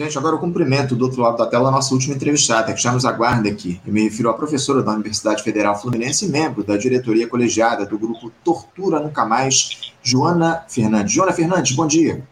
Gente, 0.00 0.16
agora 0.16 0.34
eu 0.34 0.38
cumprimento 0.38 0.96
do 0.96 1.04
outro 1.04 1.20
lado 1.20 1.36
da 1.36 1.44
tela 1.44 1.68
a 1.68 1.72
nossa 1.72 1.92
última 1.92 2.14
entrevistada, 2.14 2.72
que 2.72 2.80
já 2.80 2.90
nos 2.90 3.04
aguarda 3.04 3.50
aqui. 3.50 3.78
Eu 3.86 3.92
me 3.92 4.04
refiro 4.04 4.30
à 4.30 4.32
professora 4.32 4.82
da 4.82 4.92
Universidade 4.92 5.42
Federal 5.42 5.78
Fluminense 5.78 6.24
e 6.24 6.28
membro 6.30 6.64
da 6.64 6.78
diretoria 6.78 7.28
colegiada 7.28 7.84
do 7.84 7.98
grupo 7.98 8.32
Tortura 8.42 8.98
Nunca 8.98 9.26
Mais, 9.26 9.92
Joana 10.02 10.64
Fernandes. 10.70 11.12
Joana 11.12 11.32
Fernandes, 11.32 11.76
bom 11.76 11.86
dia. 11.86 12.24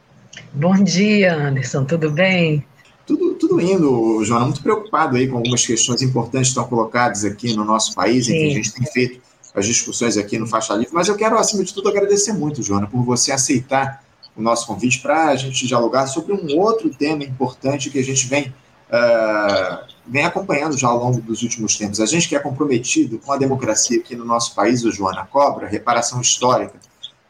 Bom 0.55 0.83
dia, 0.83 1.37
Anderson, 1.37 1.85
tudo 1.85 2.11
bem? 2.11 2.65
Tudo, 3.07 3.35
tudo 3.35 3.61
indo, 3.61 4.25
Joana, 4.25 4.47
muito 4.47 4.63
preocupado 4.63 5.19
aí 5.19 5.29
com 5.29 5.37
algumas 5.37 5.67
questões 5.67 6.01
importantes 6.01 6.49
que 6.49 6.59
estão 6.59 6.65
colocadas 6.65 7.23
aqui 7.23 7.55
no 7.55 7.67
nosso 7.67 7.95
país, 7.95 8.25
Sim. 8.25 8.33
em 8.33 8.39
que 8.39 8.47
a 8.47 8.55
gente 8.55 8.73
tem 8.73 8.87
feito 8.87 9.21
as 9.55 9.67
discussões 9.67 10.17
aqui 10.17 10.39
no 10.39 10.47
Faixa 10.47 10.73
Livre, 10.73 10.95
mas 10.95 11.07
eu 11.07 11.17
quero, 11.17 11.37
acima 11.37 11.63
de 11.63 11.75
tudo, 11.75 11.91
agradecer 11.91 12.33
muito, 12.33 12.63
Joana, 12.63 12.87
por 12.87 13.03
você 13.03 13.31
aceitar 13.31 14.08
o 14.39 14.43
nosso 14.43 14.67
convite 14.69 15.01
para 15.01 15.31
a 15.31 15.37
gente 15.37 15.67
dialogar 15.67 16.07
sobre 16.07 16.33
um 16.33 16.57
outro 16.57 16.89
tema 16.91 17.25
importante 17.25 17.91
que 17.91 17.99
a 17.99 18.05
gente 18.05 18.29
vem, 18.29 18.55
uh, 18.89 19.85
vem 20.07 20.25
acompanhando 20.25 20.79
já 20.79 20.87
ao 20.87 20.97
longo 20.97 21.21
dos 21.21 21.43
últimos 21.43 21.77
tempos. 21.77 22.01
A 22.01 22.07
gente 22.07 22.29
que 22.29 22.37
é 22.37 22.39
comprometido 22.39 23.19
com 23.19 23.33
a 23.33 23.37
democracia 23.37 23.99
aqui 23.99 24.15
no 24.15 24.25
nosso 24.25 24.55
país, 24.55 24.85
o 24.85 24.93
Joana 24.93 25.27
Cobra, 25.27 25.67
reparação 25.67 26.21
histórica 26.21 26.75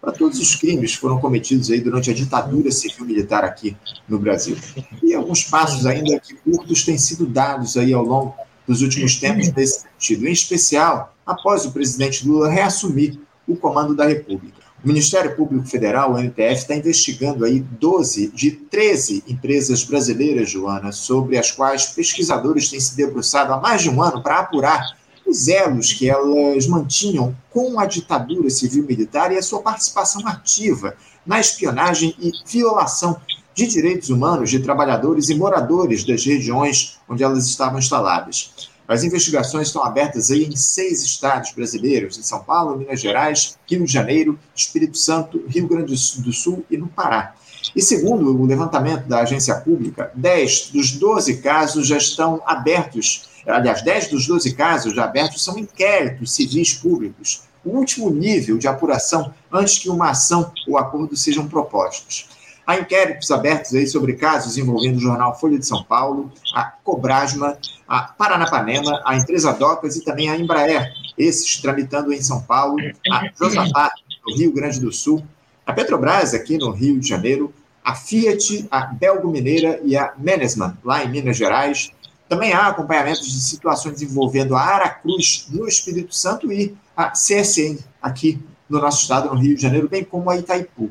para 0.01 0.13
todos 0.13 0.39
os 0.39 0.55
crimes 0.55 0.95
que 0.95 1.01
foram 1.01 1.19
cometidos 1.19 1.71
aí 1.71 1.81
durante 1.81 2.11
a 2.11 2.15
ditadura 2.15 2.71
civil-militar 2.71 3.43
aqui 3.43 3.75
no 4.07 4.19
Brasil. 4.19 4.57
E 5.03 5.15
alguns 5.15 5.43
passos 5.45 5.87
ainda 5.87 6.21
que 6.21 6.35
curtos 6.35 6.85
têm 6.85 6.99
sido 6.99 7.27
dados 7.27 7.77
aí 7.77 7.93
ao 7.93 8.05
longo 8.05 8.35
dos 8.67 8.83
últimos 8.83 9.17
tempos 9.17 9.51
nesse 9.53 9.81
sentido, 9.81 10.29
em 10.29 10.33
especial 10.33 11.15
após 11.27 11.65
o 11.65 11.73
presidente 11.73 12.29
Lula 12.29 12.51
reassumir 12.51 13.19
o 13.47 13.57
comando 13.57 13.97
da 13.97 14.07
República. 14.07 14.68
O 14.83 14.87
Ministério 14.87 15.35
Público 15.35 15.67
Federal, 15.67 16.13
o 16.13 16.19
MPF, 16.19 16.61
está 16.61 16.77
investigando 16.77 17.45
aí 17.45 17.59
12 17.59 18.29
de 18.29 18.53
13 18.53 19.25
empresas 19.27 19.83
brasileiras, 19.83 20.51
Joana, 20.51 20.93
sobre 20.93 21.37
as 21.37 21.51
quais 21.51 21.87
pesquisadores 21.87 22.71
têm 22.71 22.79
se 22.79 22.97
debruçado 22.97 23.53
há 23.53 23.61
mais 23.61 23.83
de 23.83 23.91
um 23.91 24.01
ano 24.01 24.23
para 24.23 24.39
apurar 24.39 24.97
os 25.27 25.49
elos 25.49 25.93
que 25.93 26.09
elas 26.09 26.69
mantinham 26.69 27.37
com 27.51 27.81
a 27.81 27.87
ditadura 27.87 28.49
civil-militar 28.49 29.33
e 29.33 29.39
a 29.39 29.43
sua 29.43 29.61
participação 29.61 30.27
ativa 30.29 30.95
na 31.27 31.41
espionagem 31.41 32.15
e 32.21 32.31
violação 32.47 33.21
de 33.53 33.67
direitos 33.67 34.11
humanos 34.11 34.49
de 34.49 34.61
trabalhadores 34.61 35.29
e 35.29 35.35
moradores 35.35 36.05
das 36.05 36.25
regiões 36.25 37.01
onde 37.09 37.25
elas 37.25 37.47
estavam 37.47 37.81
instaladas. 37.81 38.71
As 38.89 39.05
investigações 39.05 39.67
estão 39.67 39.85
abertas 39.85 40.31
aí 40.31 40.45
em 40.45 40.57
seis 40.57 41.03
estados 41.03 41.53
brasileiros, 41.53 42.17
em 42.17 42.23
São 42.23 42.43
Paulo, 42.43 42.75
Minas 42.75 42.99
Gerais, 42.99 43.59
Rio 43.69 43.85
de 43.85 43.93
Janeiro, 43.93 44.39
Espírito 44.57 44.97
Santo, 44.97 45.45
Rio 45.47 45.69
Grande 45.69 45.93
do 45.93 46.33
Sul 46.33 46.65
e 46.71 46.79
no 46.79 46.89
Pará. 46.89 47.35
E 47.77 47.83
segundo 47.83 48.35
o 48.35 48.47
levantamento 48.47 49.05
da 49.07 49.21
agência 49.21 49.55
pública, 49.57 50.11
10 50.15 50.71
dos 50.71 50.93
12 50.93 51.37
casos 51.43 51.87
já 51.87 51.99
estão 51.99 52.41
abertos, 52.47 53.29
aliás, 53.47 53.83
10 53.83 54.09
dos 54.09 54.27
12 54.27 54.55
casos 54.55 54.95
já 54.95 55.05
abertos 55.05 55.45
são 55.45 55.59
inquéritos 55.59 56.35
civis 56.35 56.73
públicos, 56.73 57.43
o 57.63 57.77
último 57.77 58.09
nível 58.09 58.57
de 58.57 58.67
apuração 58.67 59.35
antes 59.53 59.77
que 59.77 59.91
uma 59.91 60.11
ação 60.11 60.51
ou 60.67 60.79
acordo 60.79 61.15
sejam 61.15 61.47
propostos. 61.47 62.27
Há 62.69 62.77
inquéritos 62.77 63.31
abertos 63.31 63.75
aí 63.75 63.87
sobre 63.87 64.13
casos 64.13 64.59
envolvendo 64.59 64.99
o 64.99 65.01
jornal 65.01 65.35
Folha 65.41 65.59
de 65.59 65.65
São 65.65 65.83
Paulo, 65.83 66.31
a 66.55 66.65
Cobrasma, 66.65 67.57
a 67.89 68.03
Paranapanema, 68.03 69.01
a 69.07 69.17
empresa 69.17 69.55
Docas 69.55 69.97
e 69.97 70.05
também 70.05 70.29
a 70.29 70.37
Embraer, 70.37 70.93
esses 71.17 71.63
tramitando 71.63 72.13
em 72.13 72.21
São 72.21 72.43
Paulo, 72.43 72.77
a 73.11 73.31
Josafá, 73.35 73.91
no 74.27 74.37
Rio 74.37 74.53
Grande 74.53 74.79
do 74.81 74.93
Sul, 74.93 75.25
a 75.65 75.73
Petrobras, 75.73 76.35
aqui 76.35 76.59
no 76.59 76.71
Rio 76.71 77.01
de 77.01 77.09
Janeiro, 77.09 77.55
a 77.83 77.95
Fiat, 77.95 78.69
a 78.71 78.83
Belgo 78.83 79.31
Mineira 79.31 79.81
e 79.83 79.97
a 79.97 80.13
Menesman, 80.19 80.77
lá 80.85 81.03
em 81.03 81.09
Minas 81.09 81.39
Gerais. 81.39 81.91
Também 82.29 82.53
há 82.53 82.67
acompanhamentos 82.67 83.33
de 83.33 83.41
situações 83.41 84.03
envolvendo 84.03 84.55
a 84.55 84.61
Aracruz, 84.61 85.47
no 85.49 85.67
Espírito 85.67 86.15
Santo, 86.15 86.53
e 86.53 86.77
a 86.95 87.13
CSN, 87.13 87.79
aqui 88.03 88.39
no 88.69 88.81
nosso 88.81 89.03
estado, 89.03 89.29
no 89.29 89.41
Rio 89.41 89.57
de 89.57 89.63
Janeiro, 89.63 89.89
bem 89.89 90.05
como 90.05 90.31
a 90.31 90.37
Itaipu. 90.37 90.91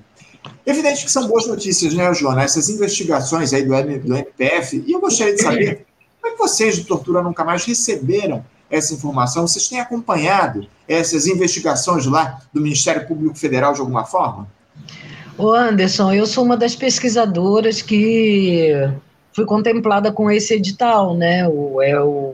Evidente 0.65 1.05
que 1.05 1.11
são 1.11 1.27
boas 1.27 1.47
notícias, 1.47 1.93
né, 1.93 2.13
Joana? 2.13 2.43
Essas 2.43 2.69
investigações 2.69 3.53
aí 3.53 3.63
do, 3.63 3.71
do 3.71 4.15
MPF, 4.15 4.83
e 4.85 4.91
eu 4.91 4.99
gostaria 4.99 5.35
de 5.35 5.41
saber 5.41 5.85
como 6.21 6.33
é 6.33 6.35
que 6.35 6.37
vocês 6.37 6.79
do 6.79 6.85
Tortura 6.85 7.21
Nunca 7.21 7.43
Mais 7.43 7.63
receberam 7.65 8.43
essa 8.69 8.93
informação? 8.93 9.47
Vocês 9.47 9.67
têm 9.67 9.79
acompanhado 9.79 10.67
essas 10.87 11.27
investigações 11.27 12.05
lá 12.05 12.41
do 12.53 12.61
Ministério 12.61 13.07
Público 13.07 13.37
Federal 13.37 13.73
de 13.73 13.79
alguma 13.79 14.05
forma? 14.05 14.47
Ô 15.37 15.51
Anderson, 15.51 16.11
eu 16.11 16.25
sou 16.25 16.43
uma 16.43 16.57
das 16.57 16.75
pesquisadoras 16.75 17.81
que 17.81 18.71
fui 19.31 19.45
contemplada 19.45 20.11
com 20.11 20.31
esse 20.31 20.53
edital, 20.53 21.15
né? 21.15 21.47
O, 21.47 21.81
é 21.81 22.01
o, 22.01 22.33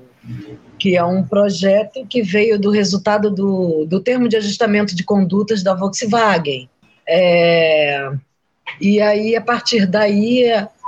que 0.83 0.97
é 0.97 1.03
um 1.05 1.23
projeto 1.23 2.05
que 2.05 2.21
veio 2.21 2.59
do 2.59 2.69
resultado 2.69 3.31
do, 3.31 3.85
do 3.85 4.01
termo 4.01 4.27
de 4.27 4.35
ajustamento 4.35 4.93
de 4.93 5.01
condutas 5.01 5.63
da 5.63 5.73
Volkswagen. 5.73 6.69
É, 7.07 8.11
e 8.81 8.99
aí, 8.99 9.33
a 9.33 9.39
partir 9.39 9.85
daí, 9.85 10.43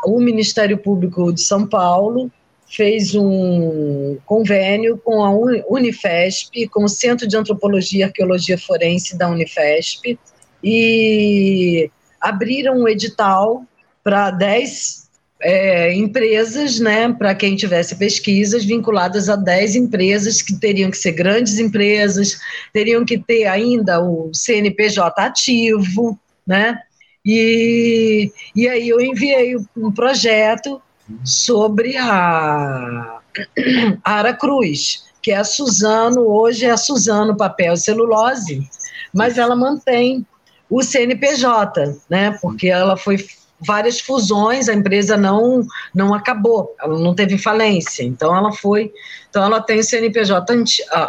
o 0.06 0.20
Ministério 0.20 0.78
Público 0.78 1.32
de 1.32 1.40
São 1.40 1.66
Paulo 1.66 2.30
fez 2.68 3.16
um 3.16 4.18
convênio 4.26 4.98
com 4.98 5.24
a 5.24 5.32
Unifesp, 5.70 6.68
com 6.68 6.84
o 6.84 6.90
Centro 6.90 7.26
de 7.26 7.38
Antropologia 7.38 8.02
e 8.02 8.04
Arqueologia 8.04 8.58
Forense 8.58 9.18
da 9.18 9.30
Unifesp, 9.30 10.20
e 10.62 11.90
abriram 12.20 12.80
um 12.80 12.88
edital 12.90 13.64
para 14.04 14.30
10 14.30 15.05
é, 15.48 15.94
empresas, 15.94 16.80
né, 16.80 17.14
para 17.14 17.36
quem 17.36 17.56
tivesse 17.56 17.96
pesquisas 17.96 18.66
vinculadas 18.66 19.30
a 19.30 19.36
10 19.36 19.76
empresas 19.76 20.42
que 20.42 20.56
teriam 20.56 20.90
que 20.90 20.98
ser 20.98 21.12
grandes 21.12 21.60
empresas, 21.60 22.40
teriam 22.74 23.06
que 23.06 23.20
ter 23.20 23.46
ainda 23.46 24.02
o 24.02 24.32
CNPJ 24.34 25.22
ativo, 25.22 26.20
né? 26.48 26.80
E, 27.24 28.32
e 28.56 28.68
aí 28.68 28.90
eu 28.90 29.00
enviei 29.00 29.56
um 29.78 29.92
projeto 29.92 30.82
sobre 31.24 31.96
a, 31.96 33.20
Ara 34.04 34.34
Cruz, 34.34 35.04
que 35.22 35.30
é 35.32 35.38
a 35.38 35.44
Suzano, 35.44 36.22
hoje 36.22 36.66
é 36.66 36.72
a 36.72 36.78
Suzano 36.78 37.38
Papel 37.38 37.74
e 37.74 37.78
Celulose, 37.78 38.68
mas 39.14 39.38
ela 39.38 39.56
mantém 39.56 40.26
o 40.68 40.82
CNPJ, 40.82 42.00
né? 42.10 42.36
Porque 42.42 42.68
ela 42.68 42.98
foi 42.98 43.18
várias 43.60 44.00
fusões, 44.00 44.68
a 44.68 44.74
empresa 44.74 45.16
não 45.16 45.66
não 45.94 46.14
acabou, 46.14 46.76
ela 46.80 47.00
não 47.00 47.16
teve 47.16 47.38
falência, 47.38 48.04
então 48.04 48.36
ela 48.36 48.52
foi, 48.52 48.92
então 49.30 49.44
ela 49.44 49.62
tem 49.62 49.80
o 49.80 49.84
CNPJ 49.84 50.56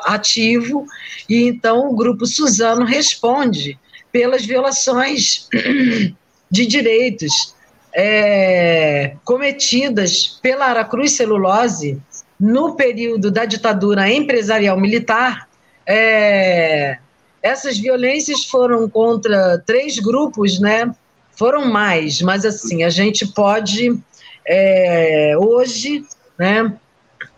ativo 0.04 0.86
e 1.28 1.44
então 1.46 1.90
o 1.90 1.96
grupo 1.96 2.26
Suzano 2.26 2.84
responde 2.84 3.78
pelas 4.12 4.44
violações 4.44 5.48
de 6.50 6.66
direitos 6.66 7.54
é, 7.94 9.16
cometidas 9.24 10.38
pela 10.42 10.66
Aracruz 10.66 11.12
Celulose 11.12 12.00
no 12.38 12.76
período 12.76 13.30
da 13.30 13.46
ditadura 13.46 14.10
empresarial 14.10 14.78
militar. 14.78 15.48
É, 15.86 16.98
essas 17.42 17.78
violências 17.78 18.44
foram 18.44 18.88
contra 18.88 19.62
três 19.64 19.98
grupos, 19.98 20.60
né? 20.60 20.94
Foram 21.36 21.66
mais, 21.66 22.22
mas 22.22 22.44
assim, 22.44 22.82
a 22.82 22.90
gente 22.90 23.26
pode 23.26 23.98
é, 24.46 25.34
hoje 25.38 26.04
né, 26.38 26.72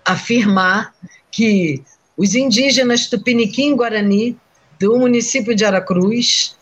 afirmar 0.04 0.94
que 1.30 1.82
os 2.16 2.34
indígenas 2.34 3.08
Tupiniquim 3.08 3.74
Guarani 3.74 4.38
do 4.78 4.96
município 4.96 5.54
de 5.54 5.64
Aracruz, 5.64 6.56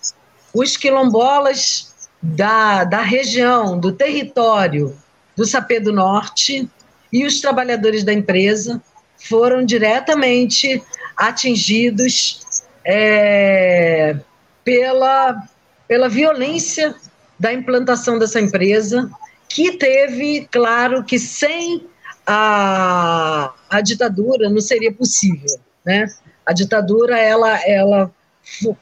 os 0.55 0.77
quilombolas 0.77 1.95
da, 2.23 2.85
da 2.85 3.03
região, 3.03 3.79
do 3.79 3.93
território 3.93 4.97
do 5.37 5.45
Sapê 5.45 5.79
do 5.79 5.93
Norte 5.93 6.69
e 7.13 7.27
os 7.27 7.41
trabalhadores 7.41 8.03
da 8.03 8.13
empresa 8.13 8.83
foram 9.19 9.65
diretamente 9.65 10.83
atingidos 11.17 12.41
é, 12.85 14.17
pela, 14.65 15.43
pela 15.87 16.09
violência 16.09 16.95
da 17.39 17.53
implantação 17.53 18.19
dessa 18.19 18.41
empresa, 18.41 19.11
que 19.49 19.73
teve, 19.73 20.49
claro, 20.51 21.05
que 21.05 21.19
sem 21.19 21.87
a, 22.27 23.53
a 23.71 23.81
ditadura 23.81 24.49
não 24.49 24.61
seria 24.61 24.93
possível, 24.93 25.59
né? 25.85 26.07
A 26.45 26.53
ditadura, 26.53 27.19
ela, 27.19 27.61
ela 27.67 28.11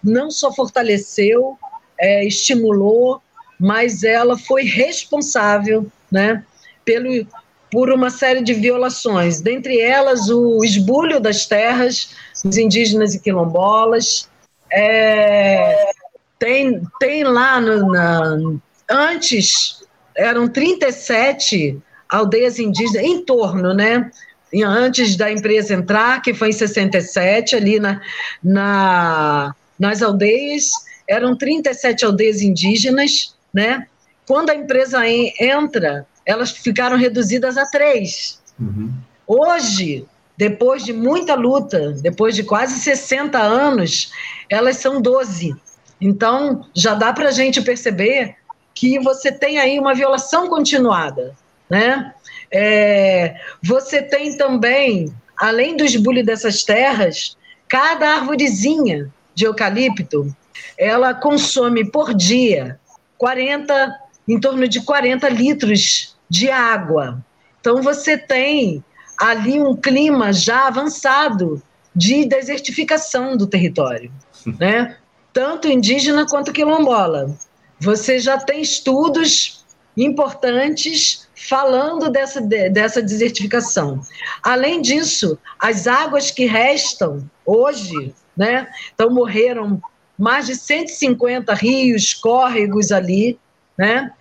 não 0.03 0.31
só 0.31 0.53
fortaleceu, 0.53 1.59
é, 1.99 2.25
estimulou, 2.25 3.23
mas 3.59 4.03
ela 4.03 4.37
foi 4.37 4.65
responsável, 4.65 5.87
né, 6.11 6.45
pelo, 6.85 7.27
por 7.71 7.91
uma 7.91 8.11
série 8.11 8.43
de 8.43 8.53
violações, 8.53 9.41
dentre 9.41 9.81
elas 9.81 10.29
o 10.29 10.63
esbulho 10.65 11.21
das 11.21 11.47
terras 11.47 12.11
dos 12.45 12.57
indígenas 12.57 13.15
e 13.15 13.21
quilombolas, 13.21 14.29
é, 14.71 15.91
tem, 16.45 16.83
tem 17.01 17.25
lá, 17.25 17.59
no, 17.59 17.89
na, 17.91 18.37
antes, 18.91 19.83
eram 20.15 20.47
37 20.47 21.79
aldeias 22.07 22.59
indígenas 22.59 23.03
em 23.03 23.25
torno, 23.25 23.73
né? 23.73 24.11
Antes 24.63 25.17
da 25.17 25.33
empresa 25.33 25.73
entrar, 25.73 26.21
que 26.21 26.35
foi 26.35 26.51
em 26.51 26.53
67, 26.53 27.57
ali 27.57 27.81
na, 27.81 27.99
na, 28.43 29.55
nas 29.79 30.03
aldeias, 30.03 30.71
eram 31.09 31.35
37 31.35 32.05
aldeias 32.05 32.43
indígenas, 32.43 33.35
né? 33.53 33.87
Quando 34.27 34.51
a 34.51 34.55
empresa 34.55 35.01
entra, 35.09 36.07
elas 36.27 36.51
ficaram 36.51 36.99
reduzidas 36.99 37.57
a 37.57 37.65
três. 37.71 38.39
Uhum. 38.61 38.93
Hoje, 39.27 40.05
depois 40.37 40.85
de 40.85 40.93
muita 40.93 41.35
luta, 41.35 41.93
depois 42.03 42.37
de 42.37 42.43
quase 42.43 42.79
60 42.81 43.39
anos, 43.39 44.13
elas 44.51 44.77
são 44.77 45.01
12. 45.01 45.57
Então, 46.05 46.67
já 46.75 46.93
dá 46.93 47.15
para 47.15 47.29
a 47.29 47.33
gente 47.33 47.63
perceber 47.63 48.37
que 48.75 48.99
você 48.99 49.33
tem 49.33 49.59
aí 49.59 49.79
uma 49.79 49.95
violação 49.95 50.49
continuada, 50.51 51.35
né? 51.69 52.13
É, 52.53 53.37
você 53.63 54.03
tem 54.03 54.37
também, 54.37 55.11
além 55.35 55.75
do 55.75 55.83
esbulho 55.83 56.23
dessas 56.23 56.63
terras, 56.63 57.39
cada 57.67 58.17
árvorezinha 58.17 59.11
de 59.35 59.47
eucalipto, 59.47 60.37
ela 60.77 61.15
consome 61.15 61.91
por 61.91 62.13
dia 62.13 62.79
40, 63.17 63.99
em 64.29 64.39
torno 64.39 64.69
de 64.69 64.83
40 64.83 65.27
litros 65.31 66.19
de 66.29 66.51
água. 66.51 67.25
Então 67.61 67.81
você 67.81 68.19
tem 68.19 68.85
ali 69.19 69.59
um 69.59 69.75
clima 69.75 70.35
já 70.35 70.67
avançado 70.67 71.63
de 71.97 72.27
desertificação 72.27 73.39
do 73.39 73.47
território, 73.47 74.13
né? 74.59 74.99
Tanto 75.35 75.69
indígena 75.69 76.25
quanto 76.27 76.53
quilombola. 76.53 77.37
Você 77.81 78.19
já 78.19 78.39
tem 78.39 78.63
estudos 78.63 79.65
importantes 79.97 81.29
falando 81.35 82.09
dessa, 82.09 82.41
dessa 82.41 83.03
desertificação. 83.03 84.01
Além 84.43 84.81
disso, 84.81 85.37
as 85.59 85.87
águas 85.87 86.31
que 86.31 86.47
restam 86.47 87.29
hoje, 87.45 88.15
né? 88.37 88.69
Então 88.95 89.11
morreram 89.11 89.83
mais 90.17 90.47
de 90.47 90.55
150 90.55 91.53
rios, 91.53 92.15
córregos 92.15 92.93
ali, 92.93 93.39
né? 93.77 94.13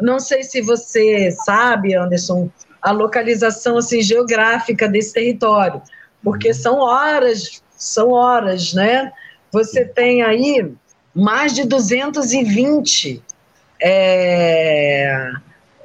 Não 0.00 0.20
sei 0.20 0.44
se 0.44 0.62
você 0.62 1.32
sabe, 1.44 1.94
Anderson, 1.94 2.48
a 2.80 2.92
localização 2.92 3.76
assim 3.78 4.00
geográfica 4.00 4.88
desse 4.88 5.12
território, 5.12 5.82
porque 6.22 6.54
são 6.54 6.78
horas, 6.78 7.62
são 7.76 8.10
horas, 8.10 8.72
né? 8.72 9.12
Você 9.52 9.84
tem 9.84 10.22
aí 10.22 10.72
mais 11.14 11.54
de 11.54 11.64
220 11.64 13.22
é, 13.80 15.32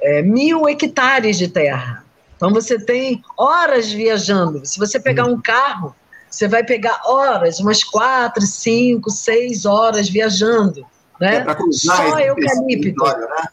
é, 0.00 0.22
mil 0.22 0.68
hectares 0.68 1.36
de 1.36 1.48
terra. 1.48 2.04
Então 2.36 2.52
você 2.52 2.78
tem 2.78 3.22
horas 3.36 3.92
viajando. 3.92 4.64
Se 4.64 4.78
você 4.78 4.98
pegar 4.98 5.26
um 5.26 5.40
carro, 5.40 5.94
você 6.30 6.48
vai 6.48 6.64
pegar 6.64 7.00
horas, 7.04 7.60
umas 7.60 7.84
quatro, 7.84 8.42
cinco, 8.46 9.10
seis 9.10 9.66
horas 9.66 10.08
viajando, 10.08 10.86
né? 11.20 11.44
É 11.46 11.72
Só 11.72 12.18
eucalipto. 12.18 13.04
Né? 13.04 13.46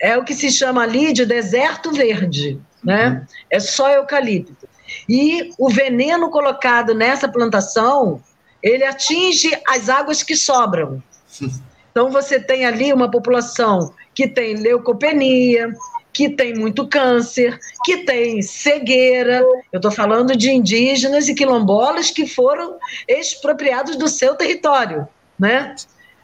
É 0.00 0.18
o 0.18 0.24
que 0.24 0.34
se 0.34 0.50
chama 0.50 0.82
ali 0.82 1.12
de 1.12 1.24
deserto 1.24 1.92
verde 1.92 2.60
né? 2.86 3.08
Uhum. 3.08 3.26
É 3.50 3.58
só 3.58 3.90
eucalipto. 3.90 4.68
E 5.08 5.50
o 5.58 5.68
veneno 5.68 6.30
colocado 6.30 6.94
nessa 6.94 7.28
plantação, 7.28 8.22
ele 8.68 8.84
atinge 8.84 9.56
as 9.66 9.88
águas 9.88 10.22
que 10.22 10.36
sobram. 10.36 11.02
Então 11.96 12.10
você 12.10 12.38
tem 12.38 12.66
ali 12.66 12.92
uma 12.92 13.10
população 13.10 13.90
que 14.14 14.28
tem 14.28 14.52
leucopenia, 14.56 15.72
que 16.12 16.28
tem 16.28 16.54
muito 16.54 16.86
câncer, 16.86 17.58
que 17.86 18.04
tem 18.04 18.42
cegueira. 18.42 19.38
Eu 19.72 19.78
estou 19.78 19.90
falando 19.90 20.36
de 20.36 20.50
indígenas 20.50 21.26
e 21.26 21.34
quilombolas 21.34 22.10
que 22.10 22.26
foram 22.26 22.76
expropriados 23.08 23.96
do 23.96 24.08
seu 24.08 24.34
território, 24.34 25.08
né? 25.38 25.74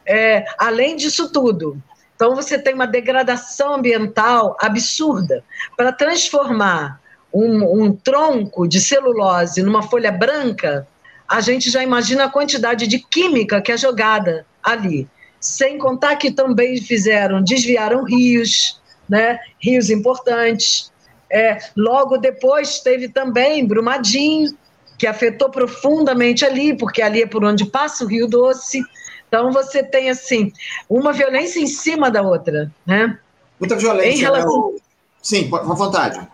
É, 0.05 0.45
além 0.59 0.95
disso 0.95 1.31
tudo, 1.31 1.81
então 2.15 2.35
você 2.35 2.59
tem 2.59 2.75
uma 2.75 2.85
degradação 2.85 3.73
ambiental 3.73 4.55
absurda. 4.61 5.43
Para 5.75 5.91
transformar 5.91 7.01
um, 7.33 7.81
um 7.81 7.95
tronco 7.95 8.67
de 8.67 8.79
celulose 8.79 9.63
numa 9.63 9.81
folha 9.81 10.11
branca, 10.11 10.87
a 11.33 11.41
gente 11.41 11.71
já 11.71 11.81
imagina 11.81 12.25
a 12.25 12.29
quantidade 12.29 12.85
de 12.85 12.99
química 12.99 13.59
que 13.59 13.71
é 13.71 13.77
jogada 13.77 14.45
ali. 14.61 15.07
Sem 15.39 15.79
contar 15.79 16.15
que 16.15 16.29
também 16.29 16.79
fizeram, 16.79 17.43
desviaram 17.43 18.03
rios, 18.03 18.79
né? 19.09 19.39
rios 19.59 19.89
importantes. 19.89 20.91
É, 21.31 21.57
logo 21.75 22.17
depois 22.17 22.81
teve 22.81 23.09
também 23.09 23.65
Brumadinho, 23.65 24.55
que 24.95 25.07
afetou 25.07 25.49
profundamente 25.49 26.45
ali, 26.45 26.77
porque 26.77 27.01
ali 27.01 27.23
é 27.23 27.25
por 27.25 27.43
onde 27.43 27.65
passa 27.65 28.05
o 28.05 28.07
Rio 28.07 28.27
Doce. 28.27 28.83
Então 29.27 29.51
você 29.51 29.81
tem 29.81 30.11
assim 30.11 30.53
uma 30.87 31.11
violência 31.11 31.59
em 31.59 31.65
cima 31.65 32.11
da 32.11 32.21
outra, 32.21 32.71
né? 32.85 33.17
Muita 33.59 33.75
violência. 33.75 34.19
Em 34.19 34.21
relação... 34.21 34.71
Né? 34.71 34.79
Sim, 35.19 35.49
com 35.49 35.75
vontade. 35.75 36.27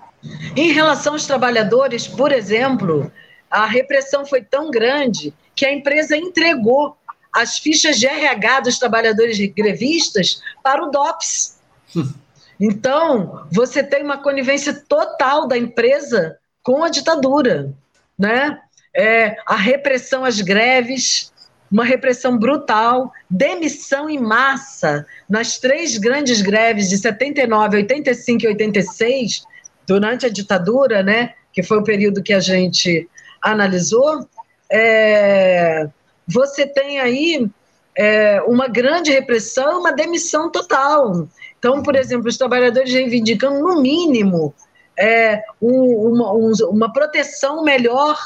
Em 0.57 0.73
relação 0.73 1.13
aos 1.13 1.25
trabalhadores, 1.25 2.05
por 2.05 2.33
exemplo, 2.33 3.09
a 3.49 3.65
repressão 3.65 4.25
foi 4.25 4.41
tão 4.41 4.69
grande 4.69 5.33
que 5.55 5.65
a 5.65 5.73
empresa 5.73 6.15
entregou 6.15 6.95
as 7.33 7.57
fichas 7.57 7.99
de 7.99 8.07
RH 8.07 8.61
dos 8.61 8.79
trabalhadores 8.79 9.37
grevistas 9.53 10.41
para 10.63 10.83
o 10.83 10.91
DOPS. 10.91 11.59
Então, 12.61 13.47
você 13.49 13.81
tem 13.81 14.03
uma 14.03 14.17
conivência 14.17 14.73
total 14.73 15.47
da 15.47 15.57
empresa 15.57 16.37
com 16.61 16.83
a 16.83 16.89
ditadura, 16.89 17.73
né? 18.17 18.59
É, 18.93 19.37
a 19.45 19.55
repressão 19.55 20.25
às 20.25 20.41
greves, 20.41 21.31
uma 21.71 21.85
repressão 21.85 22.37
brutal, 22.37 23.13
demissão 23.29 24.09
em 24.09 24.19
massa 24.19 25.05
nas 25.29 25.57
três 25.57 25.97
grandes 25.97 26.41
greves 26.41 26.89
de 26.89 26.97
79, 26.97 27.77
85 27.77 28.43
e 28.43 28.47
86, 28.47 29.43
durante 29.87 30.25
a 30.25 30.29
ditadura, 30.29 31.01
né, 31.01 31.33
que 31.53 31.63
foi 31.63 31.77
o 31.77 31.83
período 31.83 32.23
que 32.23 32.33
a 32.33 32.39
gente 32.39 33.07
analisou, 33.41 34.27
é, 34.71 35.87
você 36.27 36.65
tem 36.65 36.99
aí 36.99 37.49
é, 37.97 38.41
uma 38.43 38.67
grande 38.67 39.11
repressão, 39.11 39.79
uma 39.79 39.91
demissão 39.91 40.49
total. 40.51 41.27
Então, 41.57 41.83
por 41.83 41.95
exemplo, 41.95 42.29
os 42.29 42.37
trabalhadores 42.37 42.93
reivindicam, 42.93 43.59
no 43.61 43.81
mínimo, 43.81 44.53
é, 44.97 45.43
um, 45.61 46.09
uma, 46.09 46.33
um, 46.33 46.51
uma 46.69 46.93
proteção 46.93 47.63
melhor 47.63 48.17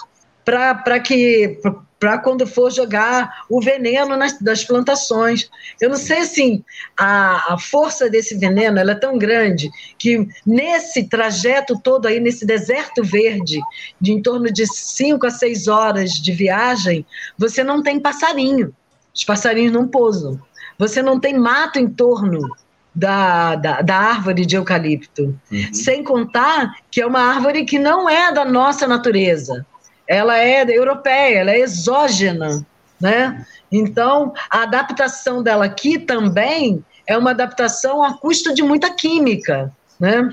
para 0.44 1.00
que 1.00 1.60
para 2.04 2.18
quando 2.18 2.46
for 2.46 2.70
jogar 2.70 3.46
o 3.50 3.62
veneno 3.62 4.18
nas, 4.18 4.38
das 4.38 4.62
plantações. 4.62 5.50
Eu 5.80 5.90
não 5.90 5.96
sei 5.96 6.18
assim, 6.18 6.62
a, 7.00 7.54
a 7.54 7.58
força 7.58 8.10
desse 8.10 8.36
veneno 8.36 8.78
ela 8.78 8.92
é 8.92 8.96
tão 8.96 9.18
grande 9.18 9.72
que 9.98 10.28
nesse 10.46 11.06
trajeto 11.06 11.80
todo 11.82 12.06
aí, 12.06 12.20
nesse 12.20 12.46
deserto 12.46 13.02
verde, 13.06 13.62
de 14.02 14.12
em 14.12 14.22
torno 14.22 14.52
de 14.52 14.68
5 14.68 15.26
a 15.26 15.30
6 15.30 15.70
horas 15.70 16.12
de 16.12 16.34
viagem, 16.34 17.06
você 17.38 17.64
não 17.64 17.82
tem 17.82 18.02
passarinho. 18.02 18.76
Os 19.16 19.24
passarinhos 19.24 19.72
não 19.72 19.88
pousam. 19.88 20.38
Você 20.78 21.02
não 21.02 21.22
tem 21.22 21.40
mato 21.40 21.80
em 21.80 21.88
torno 21.88 22.54
da, 22.94 23.56
da, 23.56 23.82
da, 23.82 23.96
árvore 23.96 24.46
de 24.46 24.58
eucalipto. 24.58 25.40
Uhum. 25.50 25.74
Sem 25.74 26.04
contar 26.04 26.76
que 26.92 27.00
é 27.00 27.08
uma 27.08 27.22
árvore 27.22 27.64
que 27.64 27.80
não 27.80 28.10
é 28.10 28.30
da 28.34 28.44
nossa 28.44 28.86
natureza 28.86 29.66
ela 30.08 30.38
é 30.38 30.64
europeia, 30.70 31.40
ela 31.40 31.52
é 31.52 31.60
exógena, 31.60 32.66
né? 33.00 33.46
Então, 33.72 34.34
a 34.50 34.64
adaptação 34.64 35.42
dela 35.42 35.66
aqui 35.66 35.98
também 35.98 36.84
é 37.08 37.18
uma 37.18 37.32
adaptação 37.32 38.04
a 38.04 38.18
custo 38.18 38.54
de 38.54 38.62
muita 38.62 38.94
química, 38.94 39.72
né? 40.00 40.30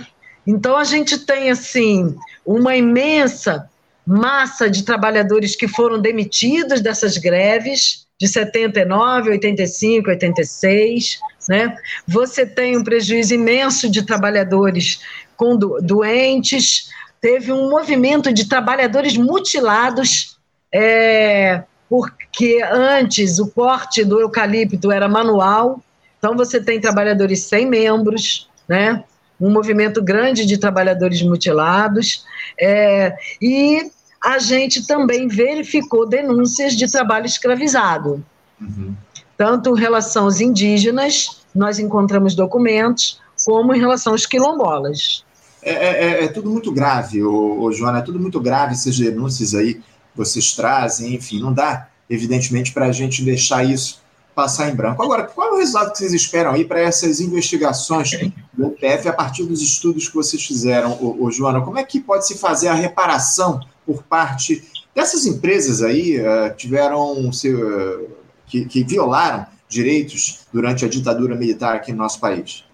Então, 0.47 0.77
a 0.77 0.85
gente 0.85 1.19
tem, 1.19 1.51
assim, 1.51 2.17
uma 2.45 2.77
imensa 2.77 3.69
massa 4.07 4.69
de 4.69 4.85
trabalhadores 4.85 5.55
que 5.55 5.69
foram 5.69 6.01
demitidos 6.01 6.81
dessas 6.81 7.17
greves 7.17 8.07
de 8.21 8.29
79, 8.29 9.31
85, 9.31 10.11
86, 10.11 11.21
né? 11.49 11.75
Você 12.07 12.45
tem 12.45 12.77
um 12.77 12.85
prejuízo 12.85 13.35
imenso 13.35 13.91
de 13.91 14.03
trabalhadores 14.03 15.01
com 15.37 15.57
do, 15.57 15.81
doentes, 15.81 16.91
teve 17.21 17.53
um 17.53 17.69
movimento 17.69 18.33
de 18.33 18.49
trabalhadores 18.49 19.17
mutilados, 19.17 20.39
é, 20.73 21.63
porque 21.89 22.63
antes 22.71 23.39
o 23.39 23.51
corte 23.51 24.05
do 24.05 24.21
eucalipto 24.21 24.91
era 24.91 25.09
manual, 25.09 25.83
então 26.19 26.37
você 26.37 26.63
tem 26.63 26.81
trabalhadores 26.81 27.43
sem 27.43 27.67
membros, 27.67 28.49
né? 28.69 29.05
um 29.41 29.51
movimento 29.51 30.03
grande 30.03 30.45
de 30.45 30.59
trabalhadores 30.59 31.23
mutilados, 31.23 32.25
é, 32.61 33.17
e 33.41 33.91
a 34.23 34.39
gente 34.39 34.87
também 34.87 35.27
verificou 35.27 36.07
denúncias 36.07 36.75
de 36.75 36.91
trabalho 36.91 37.25
escravizado. 37.25 38.23
Uhum. 38.61 38.95
Tanto 39.37 39.75
em 39.75 39.81
relação 39.81 40.25
aos 40.25 40.41
indígenas, 40.41 41.41
nós 41.55 41.79
encontramos 41.79 42.35
documentos, 42.35 43.19
como 43.47 43.75
em 43.75 43.81
relação 43.81 44.13
aos 44.13 44.27
quilombolas. 44.27 45.25
É, 45.63 45.73
é, 45.73 46.05
é, 46.05 46.25
é 46.25 46.29
tudo 46.29 46.51
muito 46.51 46.73
grave, 46.73 47.23
ô, 47.23 47.63
ô, 47.63 47.73
Joana, 47.73 47.99
é 47.99 48.03
tudo 48.03 48.19
muito 48.19 48.41
grave 48.41 48.73
essas 48.73 48.99
denúncias 48.99 49.55
aí 49.55 49.81
vocês 50.15 50.53
trazem, 50.55 51.15
enfim, 51.15 51.41
não 51.41 51.53
dá, 51.53 51.89
evidentemente, 52.09 52.73
para 52.73 52.87
a 52.87 52.93
gente 52.93 53.23
deixar 53.25 53.65
isso 53.65 54.01
passar 54.35 54.71
em 54.71 54.75
branco. 54.75 55.03
Agora, 55.03 55.25
qual 55.25 55.49
é 55.49 55.53
o 55.53 55.59
resultado 55.59 55.93
que 55.93 55.99
vocês 55.99 56.13
esperam 56.13 56.53
aí 56.53 56.65
para 56.65 56.81
essas 56.81 57.21
investigações 57.21 58.11
do 58.53 58.69
UPF 58.69 59.09
a 59.09 59.13
partir 59.13 59.45
dos 59.45 59.61
estudos 59.61 60.09
que 60.09 60.15
vocês 60.15 60.45
fizeram, 60.45 60.93
ô, 61.01 61.25
ô, 61.25 61.31
Joana? 61.31 61.61
Como 61.61 61.79
é 61.79 61.85
que 61.85 62.01
pode 62.01 62.27
se 62.27 62.39
fazer 62.39 62.69
a 62.69 62.75
reparação 62.75 63.61
por 63.85 64.03
parte 64.03 64.63
dessas 64.95 65.27
empresas 65.27 65.83
aí 65.83 66.19
uh, 66.19 66.55
tiveram 66.57 67.29
uh, 67.29 68.11
que, 68.47 68.65
que 68.65 68.85
violaram 68.85 69.47
direitos 69.69 70.41
durante 70.53 70.85
a 70.85 70.89
ditadura 70.89 71.35
militar 71.35 71.77
aqui 71.77 71.93
no 71.93 71.99
nosso 71.99 72.19
país? 72.19 72.65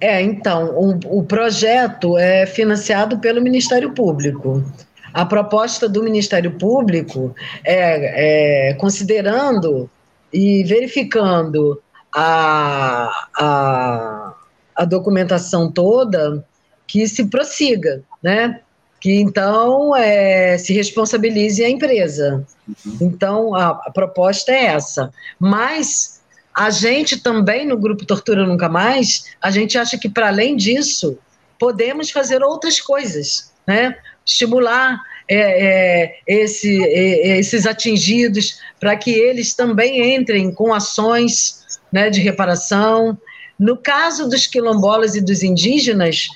É, 0.00 0.22
então, 0.22 0.74
o, 0.74 1.18
o 1.18 1.22
projeto 1.22 2.16
é 2.16 2.46
financiado 2.46 3.18
pelo 3.18 3.42
Ministério 3.42 3.92
Público. 3.92 4.64
A 5.12 5.26
proposta 5.26 5.88
do 5.88 6.02
Ministério 6.02 6.52
Público 6.52 7.34
é, 7.64 8.70
é 8.70 8.74
considerando 8.74 9.90
e 10.32 10.64
verificando 10.64 11.82
a, 12.14 13.28
a, 13.36 14.34
a 14.74 14.84
documentação 14.84 15.70
toda, 15.70 16.44
que 16.86 17.06
se 17.06 17.26
prossiga, 17.26 18.02
né? 18.22 18.60
Que 19.00 19.20
então 19.20 19.96
é, 19.96 20.58
se 20.58 20.72
responsabilize 20.72 21.64
a 21.64 21.68
empresa. 21.68 22.44
Uhum. 22.68 22.98
Então 23.00 23.54
a, 23.54 23.68
a 23.68 23.90
proposta 23.90 24.52
é 24.52 24.66
essa. 24.66 25.10
Mas 25.38 26.19
a 26.54 26.70
gente 26.70 27.18
também 27.18 27.66
no 27.66 27.76
grupo 27.76 28.04
Tortura 28.04 28.46
Nunca 28.46 28.68
Mais, 28.68 29.24
a 29.40 29.50
gente 29.50 29.78
acha 29.78 29.96
que 29.96 30.08
para 30.08 30.28
além 30.28 30.56
disso 30.56 31.18
podemos 31.58 32.10
fazer 32.10 32.42
outras 32.42 32.80
coisas, 32.80 33.52
né? 33.66 33.96
estimular 34.24 35.00
é, 35.28 35.36
é, 35.36 36.18
esse, 36.26 36.82
é, 36.84 37.38
esses 37.38 37.66
atingidos 37.66 38.58
para 38.78 38.96
que 38.96 39.10
eles 39.10 39.54
também 39.54 40.14
entrem 40.14 40.52
com 40.52 40.72
ações 40.72 41.80
né, 41.92 42.10
de 42.10 42.20
reparação. 42.20 43.18
No 43.58 43.76
caso 43.76 44.28
dos 44.28 44.46
quilombolas 44.46 45.14
e 45.14 45.20
dos 45.20 45.42
indígenas, 45.42 46.28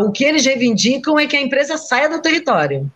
o 0.00 0.10
que 0.10 0.24
eles 0.24 0.44
reivindicam 0.44 1.18
é 1.18 1.26
que 1.26 1.36
a 1.36 1.40
empresa 1.40 1.78
saia 1.78 2.08
do 2.08 2.20
território. 2.20 2.90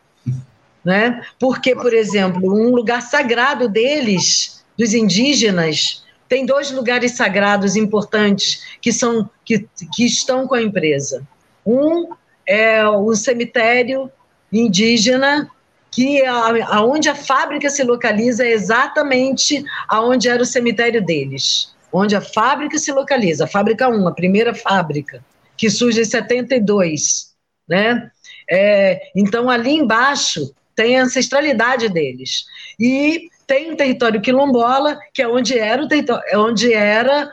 Né? 0.84 1.22
Porque, 1.38 1.74
por 1.74 1.92
exemplo, 1.92 2.52
um 2.52 2.70
lugar 2.70 3.02
sagrado 3.02 3.68
deles, 3.68 4.64
dos 4.78 4.94
indígenas, 4.94 6.04
tem 6.30 6.46
dois 6.46 6.70
lugares 6.70 7.16
sagrados 7.16 7.74
importantes 7.74 8.62
que, 8.80 8.92
são, 8.92 9.28
que, 9.44 9.68
que 9.92 10.06
estão 10.06 10.46
com 10.46 10.54
a 10.54 10.62
empresa. 10.62 11.26
Um 11.66 12.10
é 12.46 12.86
o 12.88 13.12
cemitério 13.16 14.08
indígena 14.52 15.50
que 15.90 16.24
a, 16.24 16.76
aonde 16.76 17.08
a 17.08 17.16
fábrica 17.16 17.68
se 17.68 17.82
localiza 17.82 18.46
é 18.46 18.52
exatamente 18.52 19.64
aonde 19.88 20.28
era 20.28 20.40
o 20.40 20.46
cemitério 20.46 21.04
deles, 21.04 21.74
onde 21.92 22.14
a 22.14 22.20
fábrica 22.20 22.78
se 22.78 22.92
localiza, 22.92 23.42
a 23.42 23.48
fábrica 23.48 23.88
1, 23.88 24.06
a 24.06 24.14
primeira 24.14 24.54
fábrica, 24.54 25.24
que 25.56 25.68
surge 25.68 26.00
em 26.00 26.04
72, 26.04 27.34
né? 27.68 28.08
É, 28.48 29.00
então 29.16 29.50
ali 29.50 29.72
embaixo 29.72 30.54
tem 30.76 30.96
a 30.96 31.02
ancestralidade 31.02 31.88
deles 31.88 32.44
e 32.78 33.28
tem 33.50 33.72
o 33.72 33.76
território 33.76 34.20
quilombola, 34.20 34.96
que 35.12 35.20
é 35.20 35.26
onde 35.26 35.58
era 35.58 35.82
o, 35.82 35.88
é 36.28 36.38
onde 36.38 36.72
era 36.72 37.28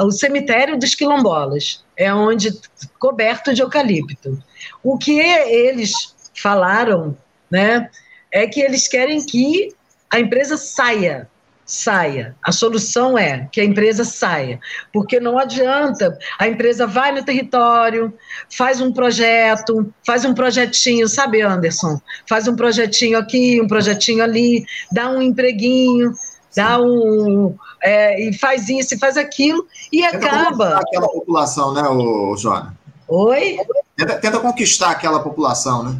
o 0.00 0.10
cemitério 0.10 0.78
dos 0.78 0.94
quilombolas, 0.94 1.82
é 1.96 2.12
onde 2.12 2.60
coberto 2.98 3.54
de 3.54 3.62
eucalipto. 3.62 4.38
O 4.82 4.98
que 4.98 5.18
eles 5.18 6.14
falaram, 6.34 7.16
né, 7.50 7.88
é 8.30 8.46
que 8.46 8.60
eles 8.60 8.86
querem 8.86 9.24
que 9.24 9.74
a 10.10 10.20
empresa 10.20 10.58
saia, 10.58 11.26
saia. 11.70 12.34
A 12.42 12.50
solução 12.50 13.16
é 13.16 13.48
que 13.52 13.60
a 13.60 13.64
empresa 13.64 14.04
saia, 14.04 14.58
porque 14.92 15.20
não 15.20 15.38
adianta. 15.38 16.18
A 16.38 16.48
empresa 16.48 16.86
vai 16.86 17.12
no 17.12 17.24
território, 17.24 18.12
faz 18.56 18.80
um 18.80 18.92
projeto, 18.92 19.92
faz 20.04 20.24
um 20.24 20.34
projetinho, 20.34 21.08
sabe, 21.08 21.40
Anderson? 21.40 22.00
Faz 22.28 22.48
um 22.48 22.56
projetinho 22.56 23.16
aqui, 23.16 23.60
um 23.60 23.68
projetinho 23.68 24.24
ali, 24.24 24.66
dá 24.90 25.08
um 25.08 25.22
empreguinho, 25.22 26.12
dá 26.56 26.80
um 26.80 27.54
é, 27.82 28.20
e 28.20 28.36
faz 28.36 28.68
isso 28.68 28.94
e 28.94 28.98
faz 28.98 29.16
aquilo 29.16 29.64
e 29.92 30.02
tenta 30.02 30.16
acaba. 30.16 30.78
Aquela 30.78 31.08
população, 31.08 31.72
né, 31.72 31.82
o 31.82 32.36
Joana? 32.36 32.76
Oi. 33.06 33.58
Tenta, 33.96 34.14
tenta 34.16 34.40
conquistar 34.40 34.90
aquela 34.90 35.20
população, 35.20 35.84
né? 35.84 35.96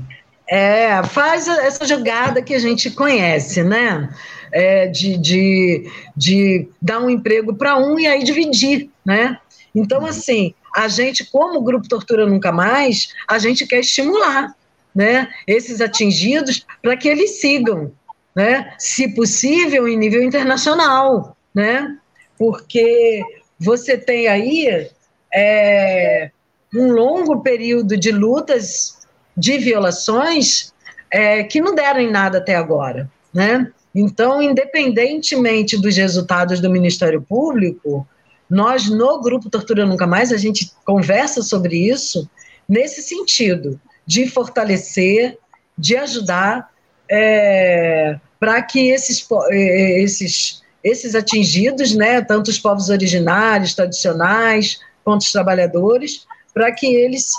É, 0.49 1.01
faz 1.05 1.47
essa 1.47 1.87
jogada 1.87 2.43
que 2.43 2.55
a 2.55 2.59
gente 2.59 2.91
conhece, 2.91 3.63
né? 3.63 4.11
É, 4.53 4.87
de, 4.87 5.17
de, 5.17 5.91
de 6.17 6.69
dar 6.83 7.01
um 7.01 7.09
emprego 7.09 7.55
para 7.55 7.79
um 7.79 7.99
e 7.99 8.07
aí 8.07 8.25
dividir, 8.25 8.91
né? 9.05 9.39
Então, 9.75 10.05
assim, 10.05 10.55
a 10.75 10.89
gente, 10.89 11.25
como 11.31 11.63
Grupo 11.63 11.89
Tortura 11.89 12.27
Nunca 12.27 12.51
Mais, 12.51 13.15
a 13.29 13.39
gente 13.39 13.67
quer 13.67 13.81
estimular 13.81 14.55
né, 14.95 15.29
esses 15.47 15.81
atingidos 15.81 16.67
para 16.83 16.97
que 16.97 17.09
eles 17.09 17.41
sigam, 17.41 17.93
né? 18.35 18.75
Se 18.79 19.09
possível, 19.15 19.87
em 19.87 19.97
nível 19.97 20.23
internacional, 20.23 21.37
né? 21.55 21.97
Porque 22.39 23.23
você 23.59 23.97
tem 23.97 24.27
aí 24.29 24.89
é, 25.33 26.31
um 26.75 26.93
longo 26.93 27.41
período 27.41 27.97
de 27.97 28.11
lutas 28.11 29.07
de 29.37 29.59
violações 29.59 30.73
é, 31.11 31.43
que 31.45 31.61
não 31.61 31.75
deram 31.75 32.01
em 32.01 32.11
nada 32.11 32.39
até 32.39 32.55
agora, 32.55 33.11
né? 33.33 33.71
Então, 33.95 34.41
independentemente 34.41 35.81
dos 35.81 35.97
resultados 35.97 36.61
do 36.61 36.71
Ministério 36.71 37.21
Público, 37.23 38.07
nós 38.49 38.89
no 38.89 39.21
grupo 39.21 39.51
Tortura 39.51 39.87
Nunca 39.87 40.07
Mais 40.07 40.33
a 40.33 40.37
gente 40.37 40.73
conversa 40.85 41.43
sobre 41.43 41.77
isso 41.77 42.29
nesse 42.69 43.03
sentido 43.03 43.81
de 44.07 44.29
fortalecer, 44.29 45.39
de 45.77 45.97
ajudar 45.97 46.71
é, 47.09 48.19
para 48.39 48.63
que 48.63 48.91
esses, 48.91 49.27
é, 49.51 50.03
esses, 50.03 50.63
esses 50.83 51.15
atingidos, 51.15 51.95
né, 51.95 52.21
tanto 52.21 52.49
os 52.49 52.59
povos 52.59 52.89
originários, 52.89 53.75
tradicionais, 53.75 54.81
quanto 55.05 55.23
os 55.23 55.33
trabalhadores, 55.33 56.27
para 56.53 56.73
que 56.73 56.87
eles 56.87 57.33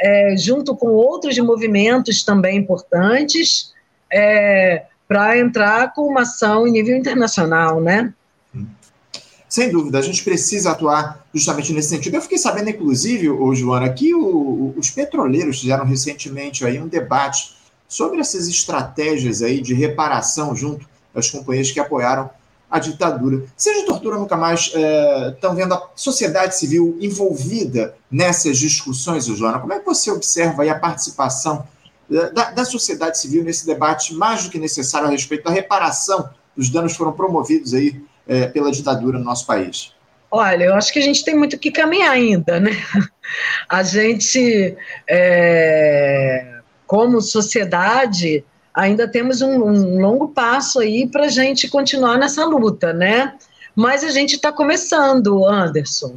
é, 0.00 0.36
junto 0.36 0.76
com 0.76 0.88
outros 0.88 1.36
movimentos 1.38 2.22
também 2.22 2.56
importantes, 2.58 3.74
é, 4.12 4.84
para 5.08 5.38
entrar 5.38 5.94
com 5.94 6.02
uma 6.02 6.20
ação 6.20 6.68
em 6.68 6.70
nível 6.70 6.94
internacional, 6.94 7.80
né? 7.80 8.12
Sem 9.48 9.72
dúvida, 9.72 9.98
a 9.98 10.02
gente 10.02 10.22
precisa 10.22 10.72
atuar 10.72 11.24
justamente 11.32 11.72
nesse 11.72 11.88
sentido. 11.88 12.14
Eu 12.14 12.22
fiquei 12.22 12.36
sabendo, 12.36 12.68
inclusive, 12.68 13.30
ô, 13.30 13.54
Joana, 13.54 13.88
que 13.88 14.14
o, 14.14 14.74
os 14.76 14.90
petroleiros 14.90 15.60
fizeram 15.60 15.86
recentemente 15.86 16.66
aí 16.66 16.78
um 16.78 16.86
debate 16.86 17.56
sobre 17.88 18.20
essas 18.20 18.46
estratégias 18.46 19.40
aí 19.40 19.62
de 19.62 19.72
reparação 19.72 20.54
junto 20.54 20.86
às 21.14 21.30
companhias 21.30 21.70
que 21.70 21.80
apoiaram 21.80 22.28
a 22.70 22.78
ditadura. 22.78 23.44
Seja 23.56 23.86
tortura 23.86 24.18
nunca 24.18 24.36
mais 24.36 24.66
estão 25.32 25.52
é, 25.52 25.54
vendo 25.54 25.72
a 25.72 25.88
sociedade 25.96 26.54
civil 26.54 26.98
envolvida 27.00 27.94
nessas 28.10 28.58
discussões, 28.58 29.24
Joana? 29.24 29.58
Como 29.58 29.72
é 29.72 29.78
que 29.78 29.86
você 29.86 30.10
observa 30.10 30.70
a 30.70 30.78
participação 30.78 31.66
da, 32.08 32.50
da, 32.50 32.64
sociedade 32.64 33.18
civil 33.18 33.44
nesse 33.44 33.66
debate 33.66 34.14
mais 34.14 34.44
do 34.44 34.50
que 34.50 34.58
necessário 34.58 35.08
a 35.08 35.10
respeito 35.10 35.44
da 35.44 35.50
reparação 35.50 36.30
dos 36.56 36.70
danos 36.70 36.92
que 36.92 36.98
foram 36.98 37.12
promovidos 37.12 37.74
aí 37.74 38.00
é, 38.26 38.46
pela 38.46 38.70
ditadura 38.70 39.18
no 39.18 39.24
nosso 39.24 39.46
país? 39.46 39.92
Olha, 40.30 40.64
eu 40.64 40.74
acho 40.74 40.92
que 40.92 40.98
a 40.98 41.02
gente 41.02 41.24
tem 41.24 41.36
muito 41.36 41.58
que 41.58 41.70
caminhar 41.70 42.10
ainda, 42.10 42.60
né? 42.60 42.72
A 43.68 43.82
gente, 43.82 44.76
é, 45.08 46.60
como 46.86 47.20
sociedade, 47.20 48.44
ainda 48.74 49.06
temos 49.08 49.42
um, 49.42 49.62
um 49.62 50.00
longo 50.00 50.28
passo 50.28 50.80
aí 50.80 51.06
para 51.06 51.24
a 51.24 51.28
gente 51.28 51.68
continuar 51.68 52.16
nessa 52.16 52.44
luta, 52.44 52.92
né? 52.92 53.34
Mas 53.74 54.02
a 54.02 54.10
gente 54.10 54.36
está 54.36 54.50
começando, 54.50 55.46
Anderson, 55.46 56.14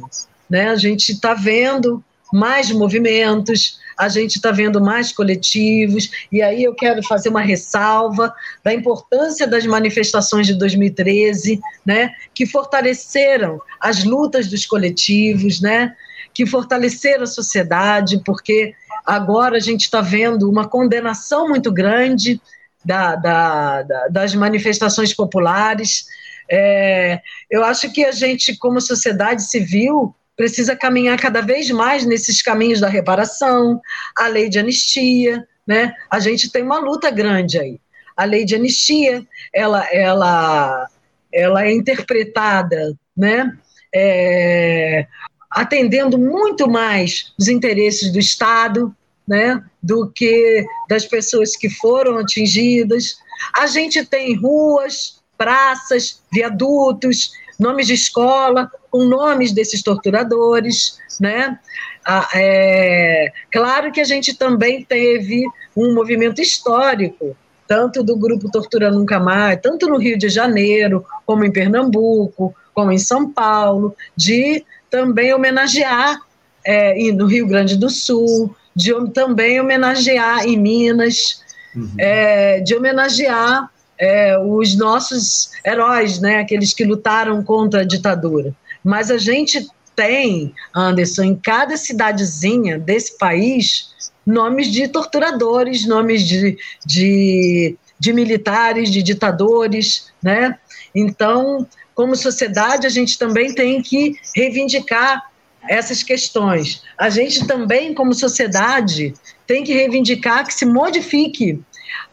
né? 0.48 0.68
A 0.70 0.76
gente 0.76 1.12
está 1.12 1.34
vendo 1.34 2.02
mais 2.32 2.70
movimentos, 2.70 3.78
a 3.98 4.08
gente 4.08 4.36
está 4.36 4.50
vendo 4.50 4.80
mais 4.80 5.12
coletivos, 5.12 6.10
e 6.30 6.42
aí 6.42 6.64
eu 6.64 6.74
quero 6.74 7.02
fazer 7.02 7.28
uma 7.28 7.40
ressalva 7.40 8.32
da 8.62 8.72
importância 8.72 9.46
das 9.46 9.66
manifestações 9.66 10.46
de 10.46 10.54
2013, 10.54 11.60
né, 11.84 12.10
que 12.34 12.46
fortaleceram 12.46 13.60
as 13.80 14.04
lutas 14.04 14.48
dos 14.48 14.66
coletivos, 14.66 15.60
né, 15.60 15.94
que 16.34 16.46
fortaleceram 16.46 17.24
a 17.24 17.26
sociedade, 17.26 18.22
porque 18.24 18.74
Agora 19.04 19.56
a 19.56 19.60
gente 19.60 19.82
está 19.82 20.00
vendo 20.00 20.48
uma 20.48 20.68
condenação 20.68 21.48
muito 21.48 21.72
grande 21.72 22.40
da, 22.84 23.16
da, 23.16 23.82
da, 23.82 24.08
das 24.08 24.34
manifestações 24.34 25.12
populares. 25.12 26.06
É, 26.50 27.20
eu 27.50 27.64
acho 27.64 27.92
que 27.92 28.04
a 28.04 28.12
gente, 28.12 28.56
como 28.56 28.80
sociedade 28.80 29.42
civil, 29.42 30.14
precisa 30.36 30.74
caminhar 30.74 31.18
cada 31.18 31.40
vez 31.40 31.70
mais 31.70 32.04
nesses 32.04 32.42
caminhos 32.42 32.80
da 32.80 32.88
reparação, 32.88 33.80
a 34.16 34.26
lei 34.26 34.48
de 34.48 34.58
anistia, 34.58 35.46
né? 35.66 35.94
A 36.10 36.18
gente 36.18 36.50
tem 36.50 36.62
uma 36.62 36.78
luta 36.78 37.10
grande 37.10 37.58
aí. 37.58 37.80
A 38.16 38.24
lei 38.24 38.44
de 38.44 38.54
anistia, 38.54 39.26
ela, 39.52 39.86
ela, 39.92 40.86
ela 41.32 41.64
é 41.64 41.72
interpretada, 41.72 42.96
né? 43.16 43.56
É, 43.94 45.06
atendendo 45.50 46.18
muito 46.18 46.68
mais 46.68 47.32
os 47.38 47.48
interesses 47.48 48.10
do 48.10 48.18
Estado, 48.18 48.94
né, 49.26 49.62
do 49.82 50.10
que 50.10 50.64
das 50.88 51.04
pessoas 51.04 51.56
que 51.56 51.68
foram 51.68 52.18
atingidas. 52.18 53.16
A 53.56 53.66
gente 53.66 54.04
tem 54.04 54.34
ruas, 54.34 55.22
praças, 55.36 56.20
viadutos, 56.32 57.32
nomes 57.58 57.86
de 57.86 57.94
escola, 57.94 58.70
com 58.90 59.04
nomes 59.04 59.52
desses 59.52 59.82
torturadores, 59.82 60.98
né? 61.20 61.58
Ah, 62.04 62.28
é, 62.34 63.32
claro 63.50 63.92
que 63.92 64.00
a 64.00 64.04
gente 64.04 64.34
também 64.34 64.84
teve 64.84 65.44
um 65.76 65.94
movimento 65.94 66.40
histórico, 66.40 67.36
tanto 67.66 68.02
do 68.02 68.16
grupo 68.16 68.50
Tortura 68.50 68.90
Nunca 68.90 69.20
Mais, 69.20 69.60
tanto 69.62 69.86
no 69.86 69.98
Rio 69.98 70.18
de 70.18 70.28
Janeiro, 70.28 71.04
como 71.24 71.44
em 71.44 71.52
Pernambuco, 71.52 72.54
como 72.74 72.92
em 72.92 72.98
São 72.98 73.30
Paulo, 73.30 73.94
de 74.16 74.64
também 74.90 75.32
homenagear 75.32 76.20
é, 76.64 76.94
no 77.12 77.26
Rio 77.26 77.46
Grande 77.46 77.76
do 77.76 77.88
Sul, 77.88 78.54
de 78.74 78.92
também 79.12 79.60
homenagear 79.60 80.44
em 80.44 80.58
Minas, 80.58 81.42
uhum. 81.74 81.94
é, 81.98 82.60
de 82.60 82.74
homenagear 82.74 83.70
é, 83.98 84.38
os 84.38 84.76
nossos 84.76 85.50
heróis, 85.64 86.20
né, 86.20 86.40
aqueles 86.40 86.74
que 86.74 86.84
lutaram 86.84 87.42
contra 87.42 87.80
a 87.80 87.84
ditadura. 87.84 88.54
Mas 88.82 89.10
a 89.10 89.18
gente 89.18 89.66
tem, 89.94 90.54
Anderson, 90.74 91.22
em 91.22 91.36
cada 91.36 91.76
cidadezinha 91.76 92.78
desse 92.78 93.16
país, 93.18 93.90
nomes 94.26 94.68
de 94.68 94.88
torturadores, 94.88 95.86
nomes 95.86 96.26
de, 96.26 96.58
de, 96.84 97.76
de 97.98 98.12
militares, 98.12 98.90
de 98.90 99.02
ditadores, 99.02 100.12
né? 100.22 100.58
Então, 100.94 101.66
como 101.94 102.16
sociedade, 102.16 102.86
a 102.86 102.90
gente 102.90 103.18
também 103.18 103.54
tem 103.54 103.82
que 103.82 104.16
reivindicar 104.34 105.30
essas 105.68 106.02
questões. 106.02 106.82
A 106.98 107.08
gente 107.08 107.46
também, 107.46 107.94
como 107.94 108.14
sociedade, 108.14 109.14
tem 109.46 109.62
que 109.62 109.72
reivindicar 109.72 110.46
que 110.46 110.54
se 110.54 110.66
modifique 110.66 111.60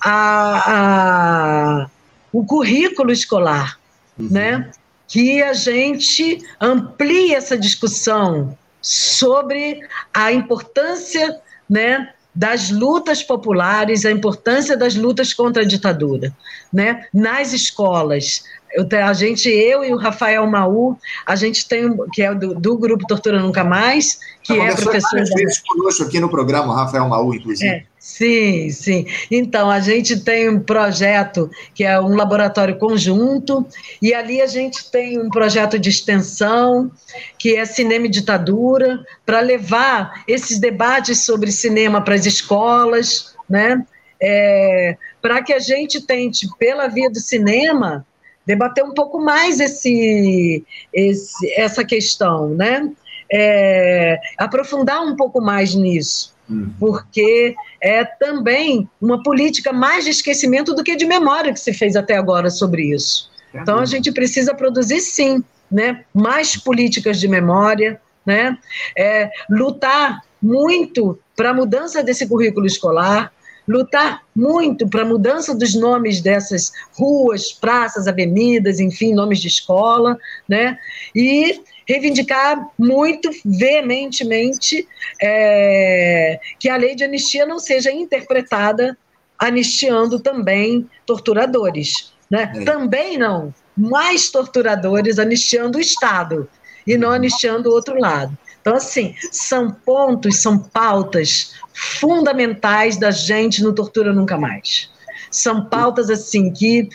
a, 0.03 1.83
a 1.83 1.89
o 2.31 2.45
currículo 2.45 3.11
escolar, 3.11 3.79
uhum. 4.17 4.27
né? 4.29 4.71
que 5.09 5.41
a 5.41 5.53
gente 5.53 6.39
amplie 6.61 7.33
essa 7.33 7.57
discussão 7.57 8.55
sobre 8.79 9.81
a 10.13 10.31
importância 10.31 11.41
né, 11.67 12.13
das 12.33 12.69
lutas 12.69 13.23
populares, 13.23 14.05
a 14.05 14.11
importância 14.11 14.77
das 14.77 14.95
lutas 14.95 15.33
contra 15.33 15.63
a 15.63 15.65
ditadura, 15.65 16.31
né? 16.71 17.05
Nas 17.11 17.53
escolas, 17.53 18.43
eu, 18.71 18.87
a 19.03 19.13
gente, 19.13 19.49
eu 19.49 19.83
e 19.83 19.91
o 19.91 19.97
Rafael 19.97 20.45
Maú, 20.45 20.95
a 21.25 21.35
gente 21.35 21.67
tem, 21.67 21.91
que 22.13 22.21
é 22.21 22.33
do, 22.33 22.53
do 22.53 22.77
grupo 22.77 23.07
Tortura 23.07 23.41
Nunca 23.41 23.63
Mais, 23.63 24.19
que 24.43 24.53
é 24.53 24.75
professor. 24.75 25.09
Várias 25.09 25.29
vezes 25.31 25.59
conosco 25.67 26.03
aqui 26.03 26.19
no 26.19 26.29
programa, 26.29 26.75
Rafael 26.75 27.09
Maú, 27.09 27.33
inclusive. 27.33 27.67
É, 27.67 27.83
sim, 27.99 28.69
sim. 28.69 29.05
Então, 29.29 29.69
a 29.69 29.79
gente 29.79 30.19
tem 30.21 30.49
um 30.49 30.59
projeto 30.59 31.49
que 31.75 31.83
é 31.83 31.99
um 31.99 32.15
laboratório 32.15 32.77
conjunto, 32.77 33.65
e 34.01 34.13
ali 34.13 34.41
a 34.41 34.47
gente 34.47 34.89
tem 34.89 35.19
um 35.19 35.29
projeto 35.29 35.77
de 35.77 35.89
extensão, 35.89 36.91
que 37.37 37.55
é 37.55 37.65
Cinema 37.65 38.05
e 38.05 38.09
Ditadura, 38.09 39.05
para 39.25 39.41
levar 39.41 40.23
esses 40.27 40.59
debates 40.59 41.25
sobre 41.25 41.51
cinema 41.51 42.01
para 42.01 42.15
as 42.15 42.25
escolas, 42.25 43.35
né? 43.49 43.85
É, 44.21 44.97
para 45.21 45.41
que 45.41 45.53
a 45.53 45.59
gente 45.59 46.01
tente, 46.01 46.47
pela 46.57 46.87
via 46.87 47.09
do 47.09 47.19
cinema, 47.19 48.05
debater 48.45 48.83
um 48.83 48.93
pouco 48.93 49.19
mais 49.19 49.59
esse, 49.59 50.63
esse 50.91 51.53
essa 51.53 51.85
questão, 51.85 52.49
né? 52.49 52.89
É, 53.31 54.19
aprofundar 54.37 55.03
um 55.03 55.15
pouco 55.15 55.39
mais 55.39 55.75
nisso. 55.75 56.33
Porque 56.79 57.55
é 57.81 58.03
também 58.03 58.89
uma 59.01 59.21
política 59.21 59.71
mais 59.71 60.05
de 60.05 60.11
esquecimento 60.11 60.73
do 60.73 60.83
que 60.83 60.95
de 60.95 61.05
memória 61.05 61.53
que 61.53 61.59
se 61.59 61.73
fez 61.73 61.95
até 61.95 62.15
agora 62.17 62.49
sobre 62.49 62.93
isso. 62.93 63.29
Então 63.53 63.79
a 63.79 63.85
gente 63.85 64.11
precisa 64.11 64.53
produzir 64.53 64.99
sim, 65.01 65.43
né? 65.71 66.03
Mais 66.13 66.55
políticas 66.55 67.19
de 67.19 67.27
memória, 67.27 68.01
né? 68.25 68.57
É, 68.97 69.29
lutar 69.49 70.21
muito 70.41 71.19
para 71.35 71.51
a 71.51 71.53
mudança 71.53 72.03
desse 72.03 72.27
currículo 72.27 72.65
escolar, 72.65 73.31
lutar 73.67 74.23
muito 74.35 74.87
para 74.87 75.03
a 75.03 75.05
mudança 75.05 75.55
dos 75.55 75.75
nomes 75.75 76.21
dessas 76.21 76.71
ruas, 76.97 77.51
praças, 77.51 78.07
avenidas, 78.07 78.79
enfim, 78.79 79.13
nomes 79.13 79.39
de 79.39 79.47
escola, 79.47 80.17
né? 80.47 80.77
E 81.15 81.61
reivindicar 81.89 82.69
muito 82.77 83.31
veementemente 83.43 84.87
é, 85.19 86.39
que 86.59 86.69
a 86.69 86.77
lei 86.77 86.93
de 86.93 87.03
anistia 87.03 87.47
não 87.47 87.57
seja 87.57 87.91
interpretada 87.91 88.95
anistiando 89.39 90.19
também 90.19 90.87
torturadores, 91.03 92.13
né? 92.29 92.53
É. 92.55 92.63
Também 92.63 93.17
não, 93.17 93.51
mais 93.75 94.29
torturadores 94.29 95.17
anistiando 95.17 95.79
o 95.79 95.81
Estado 95.81 96.47
e 96.85 96.95
não 96.95 97.09
anistiando 97.09 97.69
o 97.69 97.73
outro 97.73 97.99
lado. 97.99 98.37
Então, 98.61 98.75
assim, 98.75 99.15
são 99.31 99.71
pontos, 99.71 100.35
são 100.35 100.59
pautas 100.59 101.55
fundamentais 101.73 102.97
da 102.97 103.09
gente 103.09 103.63
no 103.63 103.73
Tortura 103.73 104.13
Nunca 104.13 104.37
Mais. 104.37 104.91
São 105.31 105.65
pautas 105.65 106.09
assim 106.09 106.51
que, 106.51 106.89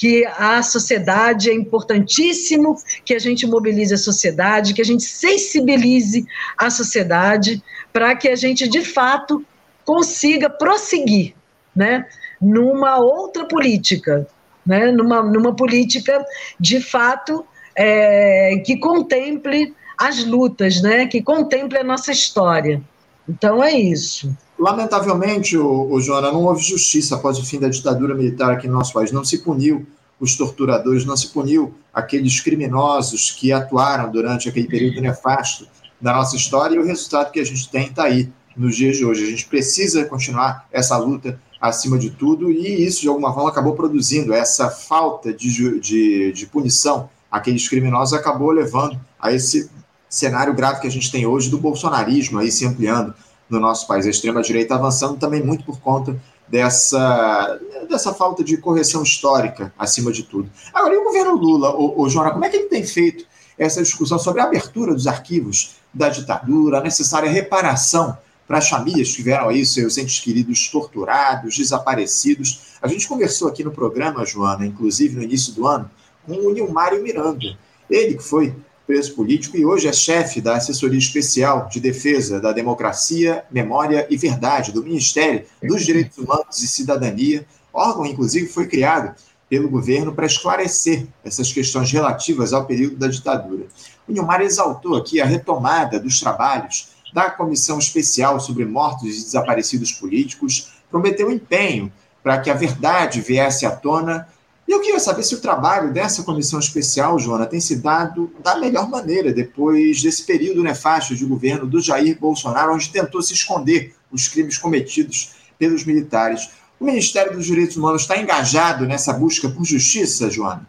que 0.00 0.24
a 0.24 0.62
sociedade 0.62 1.50
é 1.50 1.54
importantíssimo 1.54 2.74
que 3.04 3.12
a 3.12 3.18
gente 3.18 3.46
mobilize 3.46 3.92
a 3.92 3.98
sociedade, 3.98 4.72
que 4.72 4.80
a 4.80 4.84
gente 4.84 5.02
sensibilize 5.02 6.24
a 6.56 6.70
sociedade 6.70 7.62
para 7.92 8.16
que 8.16 8.26
a 8.26 8.34
gente 8.34 8.66
de 8.66 8.82
fato 8.82 9.44
consiga 9.84 10.48
prosseguir, 10.48 11.34
né, 11.76 12.06
numa 12.40 12.96
outra 12.96 13.44
política, 13.44 14.26
né, 14.64 14.90
numa, 14.90 15.22
numa 15.22 15.54
política 15.54 16.24
de 16.58 16.80
fato 16.80 17.44
é, 17.76 18.56
que 18.64 18.78
contemple 18.78 19.74
as 19.98 20.24
lutas, 20.24 20.80
né, 20.80 21.08
que 21.08 21.20
contemple 21.20 21.76
a 21.76 21.84
nossa 21.84 22.10
história. 22.10 22.80
Então 23.28 23.62
é 23.62 23.72
isso. 23.72 24.34
Lamentavelmente, 24.60 25.56
o, 25.56 25.90
o 25.90 25.98
Joana, 26.02 26.30
não 26.30 26.44
houve 26.44 26.62
justiça 26.62 27.16
após 27.16 27.38
o 27.38 27.46
fim 27.46 27.58
da 27.58 27.70
ditadura 27.70 28.14
militar 28.14 28.50
aqui 28.50 28.68
no 28.68 28.74
nosso 28.74 28.92
país. 28.92 29.10
Não 29.10 29.24
se 29.24 29.38
puniu 29.38 29.86
os 30.20 30.36
torturadores, 30.36 31.06
não 31.06 31.16
se 31.16 31.28
puniu 31.28 31.72
aqueles 31.94 32.40
criminosos 32.40 33.30
que 33.30 33.52
atuaram 33.52 34.12
durante 34.12 34.50
aquele 34.50 34.68
período 34.68 35.00
nefasto 35.00 35.66
da 35.98 36.12
nossa 36.12 36.36
história, 36.36 36.76
e 36.76 36.78
o 36.78 36.84
resultado 36.84 37.32
que 37.32 37.40
a 37.40 37.44
gente 37.44 37.70
tem 37.70 37.86
está 37.86 38.04
aí 38.04 38.30
nos 38.54 38.76
dias 38.76 38.98
de 38.98 39.04
hoje. 39.04 39.24
A 39.24 39.30
gente 39.30 39.46
precisa 39.46 40.04
continuar 40.04 40.66
essa 40.70 40.94
luta 40.98 41.40
acima 41.58 41.98
de 41.98 42.10
tudo, 42.10 42.50
e 42.50 42.84
isso, 42.86 43.00
de 43.00 43.08
alguma 43.08 43.32
forma, 43.32 43.48
acabou 43.48 43.74
produzindo 43.74 44.34
essa 44.34 44.68
falta 44.68 45.32
de, 45.32 45.80
de, 45.80 46.32
de 46.32 46.46
punição 46.46 47.08
àqueles 47.30 47.66
criminosos, 47.66 48.12
acabou 48.12 48.50
levando 48.50 49.00
a 49.18 49.32
esse 49.32 49.70
cenário 50.06 50.52
grave 50.52 50.82
que 50.82 50.86
a 50.86 50.90
gente 50.90 51.10
tem 51.10 51.24
hoje 51.24 51.48
do 51.48 51.56
bolsonarismo 51.56 52.38
aí 52.38 52.52
se 52.52 52.66
ampliando 52.66 53.14
no 53.50 53.60
nosso 53.60 53.86
país, 53.86 54.06
a 54.06 54.10
extrema-direita 54.10 54.74
avançando 54.74 55.18
também 55.18 55.42
muito 55.42 55.64
por 55.64 55.80
conta 55.80 56.16
dessa, 56.48 57.58
dessa 57.88 58.12
falta 58.12 58.42
de 58.42 58.56
correção 58.56 59.02
histórica, 59.02 59.72
acima 59.78 60.12
de 60.12 60.24
tudo. 60.24 60.50
Agora, 60.74 60.94
e 60.94 60.98
o 60.98 61.04
governo 61.04 61.34
Lula, 61.36 61.74
o, 61.74 62.02
o 62.02 62.08
Jona, 62.08 62.30
como 62.32 62.44
é 62.44 62.48
que 62.48 62.56
ele 62.56 62.68
tem 62.68 62.84
feito 62.84 63.24
essa 63.56 63.82
discussão 63.82 64.18
sobre 64.18 64.40
a 64.40 64.44
abertura 64.44 64.94
dos 64.94 65.06
arquivos 65.06 65.76
da 65.92 66.08
ditadura, 66.08 66.78
a 66.78 66.82
necessária 66.82 67.30
reparação 67.30 68.16
para 68.46 68.58
as 68.58 68.68
famílias 68.68 69.10
que 69.10 69.16
tiveram 69.16 69.48
aí 69.48 69.64
seus 69.64 69.96
entes 69.96 70.18
queridos 70.18 70.68
torturados, 70.68 71.56
desaparecidos? 71.56 72.78
A 72.82 72.88
gente 72.88 73.06
conversou 73.06 73.48
aqui 73.48 73.62
no 73.62 73.70
programa, 73.70 74.24
Joana, 74.24 74.66
inclusive 74.66 75.16
no 75.16 75.22
início 75.22 75.52
do 75.52 75.66
ano, 75.66 75.90
com 76.26 76.32
o 76.32 76.52
Nilmário 76.52 77.02
Miranda. 77.02 77.56
Ele 77.88 78.14
que 78.14 78.22
foi 78.22 78.54
preso 78.90 79.14
político 79.14 79.56
e 79.56 79.64
hoje 79.64 79.86
é 79.86 79.92
chefe 79.92 80.40
da 80.40 80.56
Assessoria 80.56 80.98
Especial 80.98 81.68
de 81.68 81.78
Defesa 81.78 82.40
da 82.40 82.50
Democracia, 82.50 83.44
Memória 83.48 84.04
e 84.10 84.16
Verdade 84.16 84.72
do 84.72 84.82
Ministério 84.82 85.44
dos 85.62 85.84
Direitos 85.84 86.18
Humanos 86.18 86.60
e 86.60 86.66
Cidadania. 86.66 87.46
órgão, 87.72 88.04
inclusive, 88.04 88.48
foi 88.48 88.66
criado 88.66 89.14
pelo 89.48 89.68
governo 89.68 90.12
para 90.12 90.26
esclarecer 90.26 91.06
essas 91.24 91.52
questões 91.52 91.92
relativas 91.92 92.52
ao 92.52 92.66
período 92.66 92.96
da 92.96 93.06
ditadura. 93.06 93.66
O 94.08 94.12
Nilmar 94.12 94.40
exaltou 94.40 94.96
aqui 94.96 95.20
a 95.20 95.24
retomada 95.24 96.00
dos 96.00 96.18
trabalhos 96.18 96.88
da 97.14 97.30
Comissão 97.30 97.78
Especial 97.78 98.40
sobre 98.40 98.64
Mortos 98.64 99.04
e 99.04 99.22
Desaparecidos 99.22 99.92
Políticos, 99.92 100.72
prometeu 100.90 101.30
empenho 101.30 101.92
para 102.24 102.40
que 102.40 102.50
a 102.50 102.54
verdade 102.54 103.20
viesse 103.20 103.64
à 103.64 103.70
tona 103.70 104.26
E 104.70 104.72
eu 104.72 104.80
queria 104.80 105.00
saber 105.00 105.24
se 105.24 105.34
o 105.34 105.40
trabalho 105.40 105.92
dessa 105.92 106.22
comissão 106.22 106.60
especial, 106.60 107.18
Joana, 107.18 107.44
tem 107.44 107.58
se 107.60 107.74
dado 107.74 108.32
da 108.40 108.54
melhor 108.54 108.88
maneira 108.88 109.32
depois 109.32 110.00
desse 110.00 110.22
período 110.24 110.62
nefasto 110.62 111.12
de 111.16 111.24
governo 111.24 111.66
do 111.66 111.80
Jair 111.80 112.16
Bolsonaro, 112.16 112.72
onde 112.72 112.88
tentou 112.88 113.20
se 113.20 113.34
esconder 113.34 113.92
os 114.12 114.28
crimes 114.28 114.58
cometidos 114.58 115.32
pelos 115.58 115.84
militares. 115.84 116.50
O 116.78 116.84
Ministério 116.84 117.32
dos 117.32 117.46
Direitos 117.46 117.76
Humanos 117.76 118.02
está 118.02 118.16
engajado 118.16 118.86
nessa 118.86 119.12
busca 119.12 119.48
por 119.48 119.64
justiça, 119.64 120.30
Joana? 120.30 120.64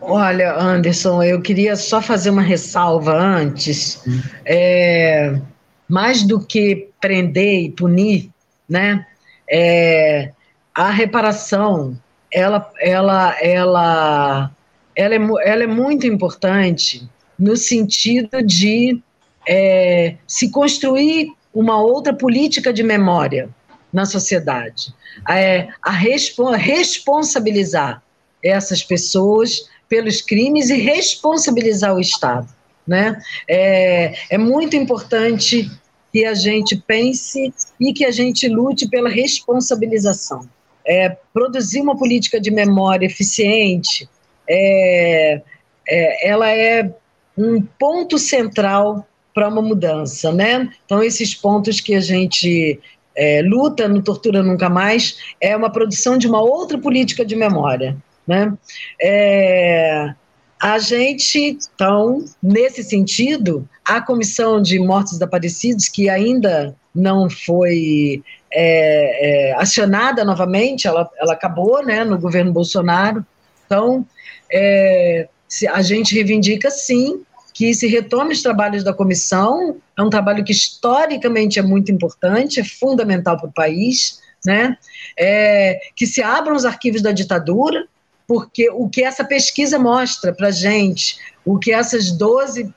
Olha, 0.00 0.58
Anderson, 0.58 1.22
eu 1.22 1.42
queria 1.42 1.76
só 1.76 2.00
fazer 2.00 2.30
uma 2.30 2.40
ressalva 2.40 3.12
antes. 3.12 4.02
É, 4.46 5.38
mais 5.86 6.22
do 6.22 6.40
que 6.40 6.88
prender 6.98 7.64
e 7.64 7.70
punir, 7.70 8.30
né? 8.66 9.06
É, 9.46 10.32
a 10.74 10.88
reparação 10.88 11.98
ela, 12.32 12.70
ela, 12.80 13.36
ela, 13.42 14.50
ela, 14.94 15.14
é, 15.14 15.50
ela 15.50 15.62
é 15.64 15.66
muito 15.66 16.06
importante 16.06 17.08
no 17.38 17.56
sentido 17.56 18.42
de 18.42 19.00
é, 19.48 20.16
se 20.26 20.50
construir 20.50 21.32
uma 21.52 21.80
outra 21.80 22.12
política 22.12 22.72
de 22.72 22.82
memória 22.82 23.48
na 23.92 24.04
sociedade, 24.04 24.94
é, 25.28 25.68
a 25.82 25.90
respo 25.90 26.48
responsabilizar 26.50 28.02
essas 28.42 28.82
pessoas 28.82 29.68
pelos 29.88 30.22
crimes 30.22 30.70
e 30.70 30.76
responsabilizar 30.76 31.94
o 31.94 32.00
Estado. 32.00 32.48
Né? 32.86 33.20
É, 33.48 34.14
é 34.30 34.38
muito 34.38 34.76
importante 34.76 35.70
que 36.12 36.24
a 36.24 36.34
gente 36.34 36.76
pense 36.76 37.52
e 37.80 37.92
que 37.92 38.04
a 38.04 38.10
gente 38.10 38.48
lute 38.48 38.88
pela 38.88 39.08
responsabilização 39.08 40.48
é, 40.86 41.16
produzir 41.32 41.80
uma 41.80 41.96
política 41.96 42.40
de 42.40 42.50
memória 42.50 43.06
eficiente, 43.06 44.08
é, 44.48 45.42
é, 45.88 46.28
ela 46.28 46.50
é 46.50 46.92
um 47.36 47.62
ponto 47.62 48.18
central 48.18 49.06
para 49.34 49.48
uma 49.48 49.62
mudança, 49.62 50.32
né? 50.32 50.68
Então, 50.84 51.02
esses 51.02 51.34
pontos 51.34 51.80
que 51.80 51.94
a 51.94 52.00
gente 52.00 52.80
é, 53.16 53.42
luta 53.42 53.88
no 53.88 54.02
Tortura 54.02 54.42
Nunca 54.42 54.68
Mais 54.68 55.16
é 55.40 55.56
uma 55.56 55.70
produção 55.70 56.18
de 56.18 56.26
uma 56.26 56.42
outra 56.42 56.78
política 56.78 57.24
de 57.24 57.36
memória, 57.36 57.96
né? 58.26 58.52
É, 59.00 60.12
a 60.60 60.78
gente, 60.78 61.58
então, 61.74 62.24
nesse 62.42 62.82
sentido, 62.82 63.66
a 63.84 64.00
Comissão 64.00 64.60
de 64.60 64.78
Mortos 64.78 65.14
Desaparecidos, 65.14 65.88
que 65.88 66.08
ainda 66.08 66.76
não 66.94 67.30
foi 67.30 68.22
é, 68.52 69.50
é, 69.50 69.54
acionada 69.54 70.24
novamente, 70.24 70.86
ela, 70.86 71.08
ela 71.18 71.32
acabou 71.32 71.84
né, 71.84 72.04
no 72.04 72.18
governo 72.18 72.52
Bolsonaro. 72.52 73.24
Então, 73.66 74.06
é, 74.52 75.28
a 75.72 75.82
gente 75.82 76.14
reivindica 76.14 76.70
sim 76.70 77.22
que 77.52 77.74
se 77.74 77.86
retome 77.86 78.32
os 78.32 78.42
trabalhos 78.42 78.82
da 78.82 78.92
comissão, 78.92 79.76
é 79.98 80.02
um 80.02 80.10
trabalho 80.10 80.42
que 80.42 80.52
historicamente 80.52 81.58
é 81.58 81.62
muito 81.62 81.92
importante, 81.92 82.60
é 82.60 82.64
fundamental 82.64 83.36
para 83.36 83.48
o 83.48 83.52
país, 83.52 84.20
né? 84.44 84.78
É, 85.18 85.78
que 85.94 86.06
se 86.06 86.22
abram 86.22 86.56
os 86.56 86.64
arquivos 86.64 87.02
da 87.02 87.12
ditadura, 87.12 87.86
porque 88.26 88.70
o 88.70 88.88
que 88.88 89.02
essa 89.02 89.24
pesquisa 89.24 89.78
mostra 89.78 90.32
para 90.32 90.48
a 90.48 90.52
gente, 90.52 91.18
o 91.44 91.58
que 91.58 91.72
essas 91.72 92.12
12, 92.12 92.72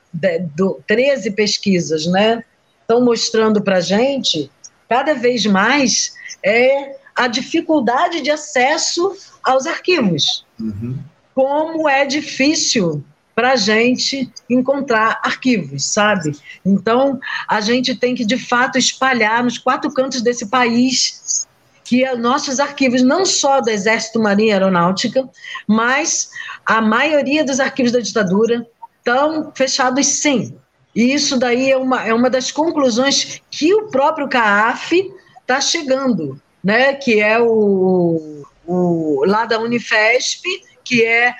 13 0.86 1.30
pesquisas 1.30 2.06
né, 2.06 2.42
estão 2.82 3.00
mostrando 3.00 3.62
para 3.62 3.76
a 3.76 3.80
gente, 3.80 4.50
cada 4.88 5.14
vez 5.14 5.46
mais 5.46 6.14
é 6.42 6.96
a 7.14 7.26
dificuldade 7.26 8.20
de 8.20 8.30
acesso 8.30 9.16
aos 9.42 9.66
arquivos. 9.66 10.44
Uhum. 10.58 10.98
Como 11.34 11.88
é 11.88 12.04
difícil 12.04 13.04
para 13.34 13.52
a 13.52 13.56
gente 13.56 14.30
encontrar 14.48 15.20
arquivos, 15.22 15.84
sabe? 15.84 16.36
Então, 16.64 17.18
a 17.48 17.60
gente 17.60 17.94
tem 17.94 18.14
que, 18.14 18.24
de 18.24 18.38
fato, 18.38 18.78
espalhar 18.78 19.42
nos 19.42 19.58
quatro 19.58 19.92
cantos 19.92 20.22
desse 20.22 20.46
país 20.46 21.46
que 21.82 22.04
nossos 22.16 22.60
arquivos, 22.60 23.02
não 23.02 23.26
só 23.26 23.60
do 23.60 23.68
Exército, 23.68 24.20
Marinha 24.20 24.50
e 24.50 24.52
Aeronáutica, 24.52 25.28
mas 25.66 26.30
a 26.64 26.80
maioria 26.80 27.44
dos 27.44 27.60
arquivos 27.60 27.92
da 27.92 28.00
ditadura 28.00 28.66
estão 28.98 29.52
fechados 29.54 30.06
sim. 30.06 30.56
E 30.94 31.12
isso 31.12 31.38
daí 31.38 31.70
é 31.70 31.76
uma, 31.76 32.06
é 32.06 32.14
uma 32.14 32.30
das 32.30 32.52
conclusões 32.52 33.40
que 33.50 33.74
o 33.74 33.88
próprio 33.88 34.28
CAAF 34.28 35.12
está 35.40 35.60
chegando, 35.60 36.40
né? 36.62 36.94
que 36.94 37.20
é 37.20 37.38
o, 37.40 38.44
o 38.66 39.24
lá 39.26 39.44
da 39.44 39.58
Unifesp, 39.58 40.42
que 40.84 41.04
é 41.04 41.34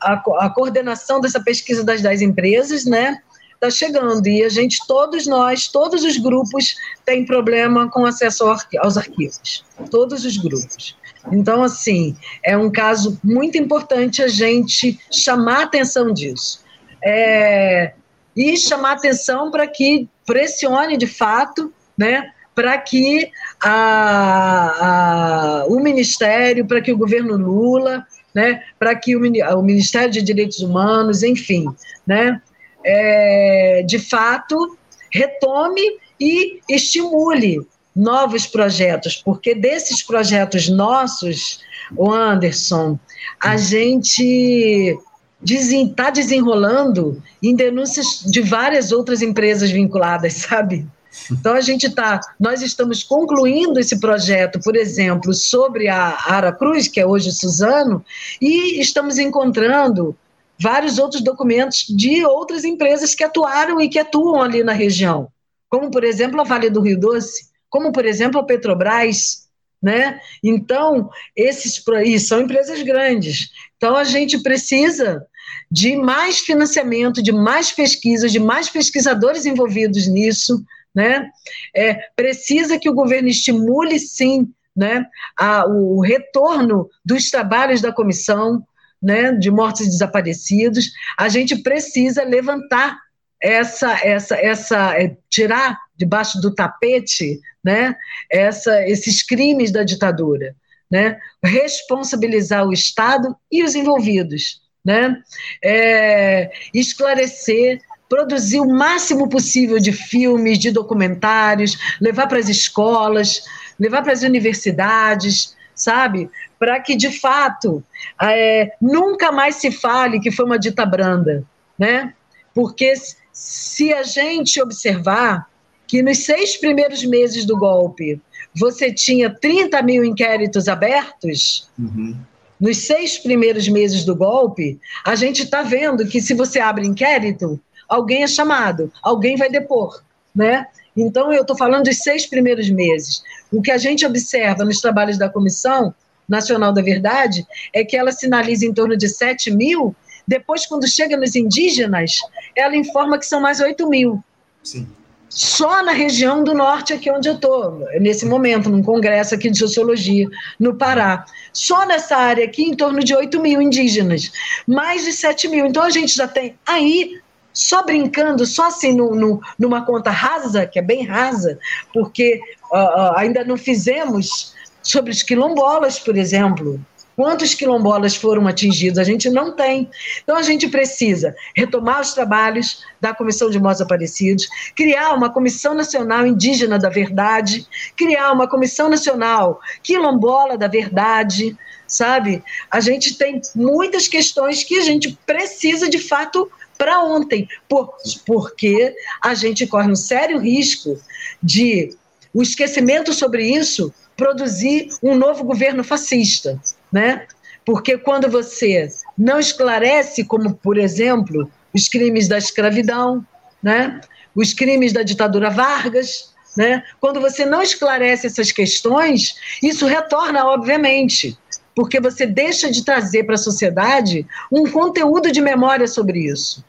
a, 0.00 0.14
a 0.14 0.50
coordenação 0.50 1.20
dessa 1.20 1.40
pesquisa 1.40 1.82
das 1.82 2.02
10 2.02 2.22
empresas, 2.22 2.84
né? 2.84 3.20
Está 3.54 3.70
chegando 3.70 4.26
e 4.26 4.42
a 4.42 4.48
gente, 4.48 4.84
todos 4.88 5.24
nós, 5.24 5.68
todos 5.68 6.02
os 6.02 6.16
grupos 6.16 6.74
têm 7.04 7.24
problema 7.24 7.88
com 7.88 8.04
acesso 8.04 8.44
aos 8.80 8.96
arquivos, 8.96 9.64
todos 9.88 10.24
os 10.24 10.36
grupos. 10.36 10.96
Então, 11.30 11.62
assim, 11.62 12.16
é 12.44 12.56
um 12.56 12.70
caso 12.70 13.20
muito 13.22 13.56
importante 13.56 14.20
a 14.20 14.26
gente 14.26 14.98
chamar 15.12 15.60
a 15.60 15.62
atenção 15.62 16.12
disso. 16.12 16.64
É, 17.04 17.94
e 18.36 18.56
chamar 18.56 18.92
atenção 18.92 19.50
para 19.50 19.66
que 19.66 20.08
pressione 20.26 20.96
de 20.96 21.06
fato, 21.06 21.72
né, 21.96 22.32
para 22.54 22.76
que 22.78 23.30
a, 23.62 25.62
a, 25.62 25.66
o 25.66 25.80
Ministério, 25.80 26.66
para 26.66 26.80
que 26.80 26.92
o 26.92 26.98
governo 26.98 27.36
Lula, 27.36 28.06
né, 28.34 28.62
para 28.78 28.94
que 28.94 29.16
o, 29.16 29.20
o, 29.20 29.62
Ministério 29.62 30.10
de 30.10 30.22
Direitos 30.22 30.60
Humanos, 30.60 31.22
enfim, 31.22 31.66
né, 32.06 32.40
é, 32.84 33.82
de 33.86 33.98
fato 33.98 34.76
retome 35.10 35.82
e 36.18 36.60
estimule 36.68 37.66
novos 37.94 38.46
projetos, 38.46 39.20
porque 39.22 39.54
desses 39.54 40.02
projetos 40.02 40.68
nossos, 40.68 41.60
o 41.94 42.10
Anderson, 42.10 42.98
a 43.42 43.56
gente 43.56 44.96
está 45.44 46.10
desenrolando 46.10 47.22
em 47.42 47.54
denúncias 47.54 48.22
de 48.24 48.40
várias 48.40 48.92
outras 48.92 49.22
empresas 49.22 49.70
vinculadas, 49.70 50.34
sabe? 50.48 50.86
Então 51.30 51.52
a 51.52 51.60
gente 51.60 51.86
está, 51.86 52.20
nós 52.40 52.62
estamos 52.62 53.02
concluindo 53.02 53.78
esse 53.78 54.00
projeto, 54.00 54.58
por 54.60 54.74
exemplo, 54.74 55.34
sobre 55.34 55.88
a 55.88 56.16
Ara 56.26 56.52
Cruz, 56.52 56.88
que 56.88 57.00
é 57.00 57.06
hoje 57.06 57.32
Suzano, 57.32 58.02
e 58.40 58.80
estamos 58.80 59.18
encontrando 59.18 60.16
vários 60.58 60.98
outros 60.98 61.22
documentos 61.22 61.84
de 61.88 62.24
outras 62.24 62.64
empresas 62.64 63.14
que 63.14 63.24
atuaram 63.24 63.80
e 63.80 63.88
que 63.88 63.98
atuam 63.98 64.40
ali 64.40 64.62
na 64.62 64.72
região, 64.72 65.28
como 65.68 65.90
por 65.90 66.04
exemplo 66.04 66.40
a 66.40 66.44
Vale 66.44 66.70
do 66.70 66.80
Rio 66.80 66.98
Doce, 66.98 67.50
como 67.68 67.92
por 67.92 68.06
exemplo 68.06 68.40
a 68.40 68.44
Petrobras, 68.44 69.48
né? 69.82 70.20
Então, 70.42 71.10
esses 71.36 71.82
e 72.04 72.18
são 72.20 72.42
empresas 72.42 72.80
grandes. 72.82 73.50
Então 73.76 73.96
a 73.96 74.04
gente 74.04 74.38
precisa 74.38 75.26
de 75.70 75.96
mais 75.96 76.40
financiamento, 76.40 77.22
de 77.22 77.32
mais 77.32 77.72
pesquisas, 77.72 78.30
de 78.30 78.38
mais 78.38 78.68
pesquisadores 78.68 79.46
envolvidos 79.46 80.06
nisso, 80.06 80.62
né? 80.94 81.30
É, 81.74 81.94
precisa 82.14 82.78
que 82.78 82.90
o 82.90 82.94
governo 82.94 83.28
estimule, 83.28 83.98
sim, 83.98 84.52
né, 84.76 85.06
a, 85.36 85.66
o 85.66 86.00
retorno 86.00 86.88
dos 87.04 87.30
trabalhos 87.30 87.80
da 87.80 87.92
comissão 87.92 88.64
né, 89.02 89.32
de 89.32 89.50
mortos 89.50 89.82
e 89.82 89.90
desaparecidos. 89.90 90.92
A 91.18 91.28
gente 91.28 91.56
precisa 91.62 92.22
levantar 92.22 92.98
essa, 93.40 93.92
essa, 94.06 94.36
essa, 94.36 95.00
é, 95.00 95.16
tirar 95.28 95.78
debaixo 95.96 96.40
do 96.40 96.54
tapete, 96.54 97.40
né, 97.62 97.94
essa, 98.30 98.86
esses 98.88 99.22
crimes 99.22 99.70
da 99.70 99.82
ditadura, 99.82 100.54
né, 100.90 101.18
responsabilizar 101.42 102.66
o 102.66 102.72
Estado 102.72 103.36
e 103.50 103.62
os 103.64 103.74
envolvidos 103.74 104.62
né? 104.84 105.22
É, 105.62 106.50
esclarecer, 106.74 107.80
produzir 108.08 108.60
o 108.60 108.68
máximo 108.68 109.28
possível 109.28 109.78
de 109.78 109.92
filmes, 109.92 110.58
de 110.58 110.70
documentários, 110.70 111.78
levar 112.00 112.26
para 112.26 112.38
as 112.38 112.48
escolas, 112.48 113.42
levar 113.78 114.02
para 114.02 114.12
as 114.12 114.22
universidades, 114.22 115.56
sabe? 115.74 116.28
Para 116.58 116.80
que, 116.80 116.96
de 116.96 117.10
fato, 117.18 117.82
é, 118.20 118.72
nunca 118.80 119.32
mais 119.32 119.56
se 119.56 119.70
fale 119.70 120.20
que 120.20 120.30
foi 120.30 120.44
uma 120.44 120.58
dita 120.58 120.84
branda, 120.84 121.44
né? 121.78 122.12
Porque 122.54 122.92
se 123.32 123.92
a 123.94 124.02
gente 124.02 124.60
observar 124.60 125.48
que 125.86 126.02
nos 126.02 126.18
seis 126.18 126.56
primeiros 126.56 127.04
meses 127.04 127.44
do 127.44 127.56
golpe 127.56 128.20
você 128.54 128.92
tinha 128.92 129.30
30 129.30 129.80
mil 129.82 130.04
inquéritos 130.04 130.68
abertos, 130.68 131.70
uhum 131.78 132.14
nos 132.62 132.86
seis 132.86 133.18
primeiros 133.18 133.68
meses 133.68 134.04
do 134.04 134.14
golpe, 134.14 134.78
a 135.04 135.16
gente 135.16 135.42
está 135.42 135.62
vendo 135.62 136.06
que 136.06 136.20
se 136.20 136.32
você 136.32 136.60
abre 136.60 136.86
inquérito, 136.86 137.60
alguém 137.88 138.22
é 138.22 138.26
chamado, 138.28 138.92
alguém 139.02 139.36
vai 139.36 139.50
depor, 139.50 140.00
né? 140.32 140.68
Então, 140.96 141.32
eu 141.32 141.40
estou 141.42 141.56
falando 141.56 141.86
dos 141.86 141.98
seis 141.98 142.24
primeiros 142.24 142.70
meses. 142.70 143.24
O 143.50 143.60
que 143.60 143.72
a 143.72 143.78
gente 143.78 144.06
observa 144.06 144.64
nos 144.64 144.80
trabalhos 144.80 145.18
da 145.18 145.28
comissão, 145.28 145.92
Nacional 146.28 146.72
da 146.72 146.80
Verdade 146.80 147.44
é 147.74 147.84
que 147.84 147.96
ela 147.96 148.12
sinaliza 148.12 148.64
em 148.64 148.72
torno 148.72 148.96
de 148.96 149.08
7 149.08 149.50
mil, 149.50 149.94
depois, 150.26 150.64
quando 150.66 150.88
chega 150.88 151.16
nos 151.16 151.34
indígenas, 151.34 152.20
ela 152.56 152.76
informa 152.76 153.18
que 153.18 153.26
são 153.26 153.40
mais 153.40 153.60
8 153.60 153.88
mil. 153.88 154.22
Sim. 154.62 154.86
Só 155.34 155.82
na 155.82 155.92
região 155.92 156.44
do 156.44 156.52
norte, 156.52 156.92
aqui 156.92 157.10
onde 157.10 157.26
eu 157.26 157.34
estou, 157.34 157.86
nesse 157.98 158.26
momento, 158.26 158.68
num 158.68 158.82
congresso 158.82 159.34
aqui 159.34 159.50
de 159.50 159.58
sociologia, 159.58 160.28
no 160.60 160.74
Pará. 160.74 161.24
Só 161.54 161.86
nessa 161.86 162.16
área 162.16 162.44
aqui, 162.44 162.64
em 162.64 162.74
torno 162.74 163.02
de 163.02 163.14
8 163.14 163.40
mil 163.40 163.62
indígenas. 163.62 164.30
Mais 164.66 165.04
de 165.04 165.12
7 165.12 165.48
mil. 165.48 165.64
Então, 165.64 165.82
a 165.82 165.90
gente 165.90 166.14
já 166.14 166.28
tem 166.28 166.54
aí 166.66 167.18
só 167.50 167.82
brincando, 167.82 168.44
só 168.44 168.66
assim 168.66 168.94
no, 168.94 169.14
no, 169.14 169.40
numa 169.58 169.86
conta 169.86 170.10
rasa, 170.10 170.66
que 170.66 170.78
é 170.78 170.82
bem 170.82 171.04
rasa, 171.04 171.58
porque 171.94 172.38
uh, 172.70 172.76
uh, 172.76 173.16
ainda 173.16 173.42
não 173.42 173.56
fizemos 173.56 174.54
sobre 174.82 175.12
os 175.12 175.22
quilombolas, 175.22 175.98
por 175.98 176.16
exemplo. 176.16 176.78
Quantos 177.14 177.54
quilombolas 177.54 178.16
foram 178.16 178.46
atingidos? 178.46 178.98
A 178.98 179.04
gente 179.04 179.28
não 179.28 179.54
tem. 179.54 179.90
Então, 180.22 180.36
a 180.36 180.42
gente 180.42 180.68
precisa 180.68 181.34
retomar 181.54 182.00
os 182.00 182.14
trabalhos 182.14 182.84
da 183.00 183.14
Comissão 183.14 183.50
de 183.50 183.60
Mortos 183.60 183.82
Aparecidos, 183.82 184.48
criar 184.74 185.12
uma 185.12 185.30
Comissão 185.30 185.74
Nacional 185.74 186.26
Indígena 186.26 186.78
da 186.78 186.88
Verdade, 186.88 187.66
criar 187.96 188.32
uma 188.32 188.48
Comissão 188.48 188.88
Nacional 188.88 189.60
Quilombola 189.82 190.56
da 190.56 190.68
Verdade, 190.68 191.56
sabe? 191.86 192.42
A 192.70 192.80
gente 192.80 193.16
tem 193.18 193.40
muitas 193.54 194.08
questões 194.08 194.64
que 194.64 194.78
a 194.78 194.82
gente 194.82 195.18
precisa, 195.26 195.88
de 195.88 195.98
fato, 195.98 196.50
para 196.78 197.04
ontem, 197.04 197.46
por, 197.68 197.94
porque 198.26 198.94
a 199.22 199.34
gente 199.34 199.66
corre 199.66 199.90
um 199.90 199.96
sério 199.96 200.38
risco 200.38 200.98
de 201.42 201.94
o 202.34 202.42
esquecimento 202.42 203.12
sobre 203.12 203.46
isso 203.46 203.92
produzir 204.16 204.88
um 205.02 205.14
novo 205.14 205.44
governo 205.44 205.84
fascista, 205.84 206.60
né? 206.92 207.26
Porque 207.64 207.96
quando 207.96 208.28
você 208.28 208.88
não 209.16 209.38
esclarece, 209.38 210.24
como 210.24 210.54
por 210.54 210.76
exemplo, 210.76 211.50
os 211.74 211.88
crimes 211.88 212.28
da 212.28 212.38
escravidão, 212.38 213.24
né? 213.62 214.00
Os 214.34 214.52
crimes 214.52 214.92
da 214.92 215.02
ditadura 215.02 215.50
Vargas, 215.50 216.32
né? 216.56 216.82
Quando 217.00 217.20
você 217.20 217.46
não 217.46 217.62
esclarece 217.62 218.26
essas 218.26 218.52
questões, 218.52 219.36
isso 219.62 219.86
retorna, 219.86 220.44
obviamente, 220.46 221.38
porque 221.74 222.00
você 222.00 222.26
deixa 222.26 222.70
de 222.70 222.84
trazer 222.84 223.24
para 223.24 223.36
a 223.36 223.38
sociedade 223.38 224.26
um 224.50 224.70
conteúdo 224.70 225.32
de 225.32 225.40
memória 225.40 225.86
sobre 225.86 226.26
isso. 226.26 226.64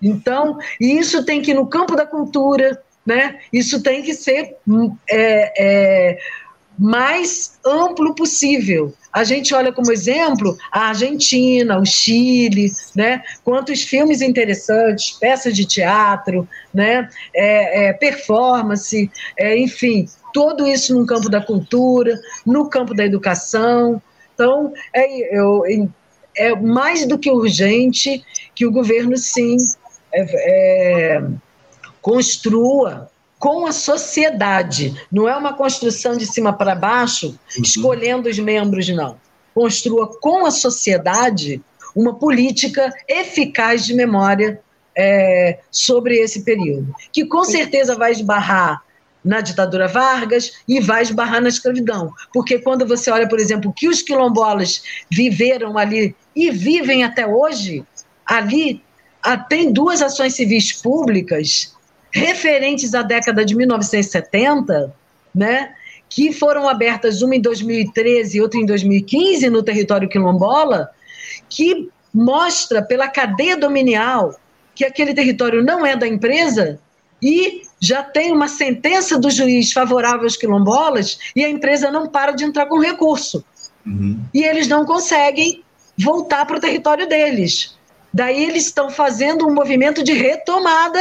Então, 0.00 0.58
isso 0.80 1.24
tem 1.24 1.42
que 1.42 1.50
ir 1.50 1.54
no 1.54 1.66
campo 1.66 1.94
da 1.96 2.06
cultura, 2.06 2.80
né? 3.04 3.40
Isso 3.52 3.82
tem 3.82 4.02
que 4.02 4.14
ser 4.14 4.56
hum, 4.66 4.96
é, 5.08 5.52
é, 5.58 6.18
mais 6.78 7.58
amplo 7.64 8.14
possível. 8.14 8.92
A 9.12 9.22
gente 9.22 9.54
olha 9.54 9.72
como 9.72 9.92
exemplo 9.92 10.56
a 10.72 10.88
Argentina, 10.88 11.78
o 11.78 11.84
Chile, 11.84 12.72
né? 12.96 13.22
Quantos 13.44 13.82
filmes 13.82 14.20
interessantes, 14.20 15.12
peças 15.12 15.54
de 15.54 15.64
teatro, 15.64 16.48
né? 16.72 17.08
É, 17.32 17.86
é, 17.86 17.92
performance, 17.92 19.10
é, 19.38 19.56
enfim, 19.56 20.06
tudo 20.32 20.66
isso 20.66 20.98
no 20.98 21.06
campo 21.06 21.28
da 21.28 21.40
cultura, 21.40 22.18
no 22.44 22.68
campo 22.68 22.92
da 22.92 23.04
educação. 23.04 24.02
Então, 24.34 24.72
é, 24.92 25.38
eu, 25.38 25.62
é 26.36 26.54
mais 26.56 27.06
do 27.06 27.18
que 27.18 27.30
urgente 27.30 28.24
que 28.54 28.66
o 28.66 28.72
governo, 28.72 29.16
sim, 29.16 29.56
é, 30.12 31.16
é, 31.16 31.24
construa 32.02 33.10
com 33.44 33.66
a 33.66 33.72
sociedade. 33.72 34.98
Não 35.12 35.28
é 35.28 35.36
uma 35.36 35.52
construção 35.52 36.16
de 36.16 36.24
cima 36.24 36.50
para 36.50 36.74
baixo, 36.74 37.38
uhum. 37.54 37.62
escolhendo 37.62 38.26
os 38.26 38.38
membros, 38.38 38.88
não. 38.88 39.18
Construa 39.52 40.18
com 40.18 40.46
a 40.46 40.50
sociedade 40.50 41.60
uma 41.94 42.14
política 42.14 42.90
eficaz 43.06 43.84
de 43.84 43.92
memória 43.92 44.62
é, 44.96 45.58
sobre 45.70 46.16
esse 46.16 46.42
período, 46.42 46.94
que 47.12 47.26
com 47.26 47.44
certeza 47.44 47.94
vai 47.94 48.12
esbarrar 48.12 48.82
na 49.22 49.42
ditadura 49.42 49.88
Vargas 49.88 50.52
e 50.66 50.80
vai 50.80 51.02
esbarrar 51.02 51.42
na 51.42 51.50
escravidão. 51.50 52.14
Porque 52.32 52.58
quando 52.60 52.86
você 52.86 53.10
olha, 53.10 53.28
por 53.28 53.38
exemplo, 53.38 53.74
que 53.76 53.90
os 53.90 54.00
quilombolas 54.00 54.82
viveram 55.10 55.76
ali 55.76 56.16
e 56.34 56.50
vivem 56.50 57.04
até 57.04 57.26
hoje, 57.26 57.84
ali 58.24 58.82
ah, 59.22 59.36
tem 59.36 59.70
duas 59.70 60.00
ações 60.00 60.32
civis 60.32 60.72
públicas 60.72 61.74
referentes 62.14 62.94
à 62.94 63.02
década 63.02 63.44
de 63.44 63.56
1970, 63.56 64.94
né, 65.34 65.74
que 66.08 66.32
foram 66.32 66.68
abertas 66.68 67.22
uma 67.22 67.34
em 67.34 67.40
2013 67.40 68.38
e 68.38 68.40
outra 68.40 68.60
em 68.60 68.64
2015 68.64 69.50
no 69.50 69.64
território 69.64 70.08
quilombola, 70.08 70.88
que 71.50 71.90
mostra 72.14 72.80
pela 72.80 73.08
cadeia 73.08 73.56
dominial 73.56 74.38
que 74.76 74.84
aquele 74.84 75.12
território 75.12 75.62
não 75.62 75.84
é 75.84 75.96
da 75.96 76.06
empresa 76.06 76.78
e 77.20 77.62
já 77.80 78.02
tem 78.02 78.30
uma 78.30 78.46
sentença 78.46 79.18
do 79.18 79.28
juiz 79.28 79.72
favorável 79.72 80.22
aos 80.22 80.36
quilombolas 80.36 81.18
e 81.34 81.44
a 81.44 81.48
empresa 81.48 81.90
não 81.90 82.08
para 82.08 82.32
de 82.32 82.44
entrar 82.44 82.66
com 82.66 82.78
recurso. 82.78 83.44
Uhum. 83.84 84.20
E 84.32 84.44
eles 84.44 84.68
não 84.68 84.84
conseguem 84.84 85.64
voltar 85.98 86.46
para 86.46 86.58
o 86.58 86.60
território 86.60 87.08
deles. 87.08 87.76
Daí 88.12 88.44
eles 88.44 88.66
estão 88.66 88.88
fazendo 88.88 89.46
um 89.46 89.52
movimento 89.52 90.04
de 90.04 90.12
retomada 90.12 91.00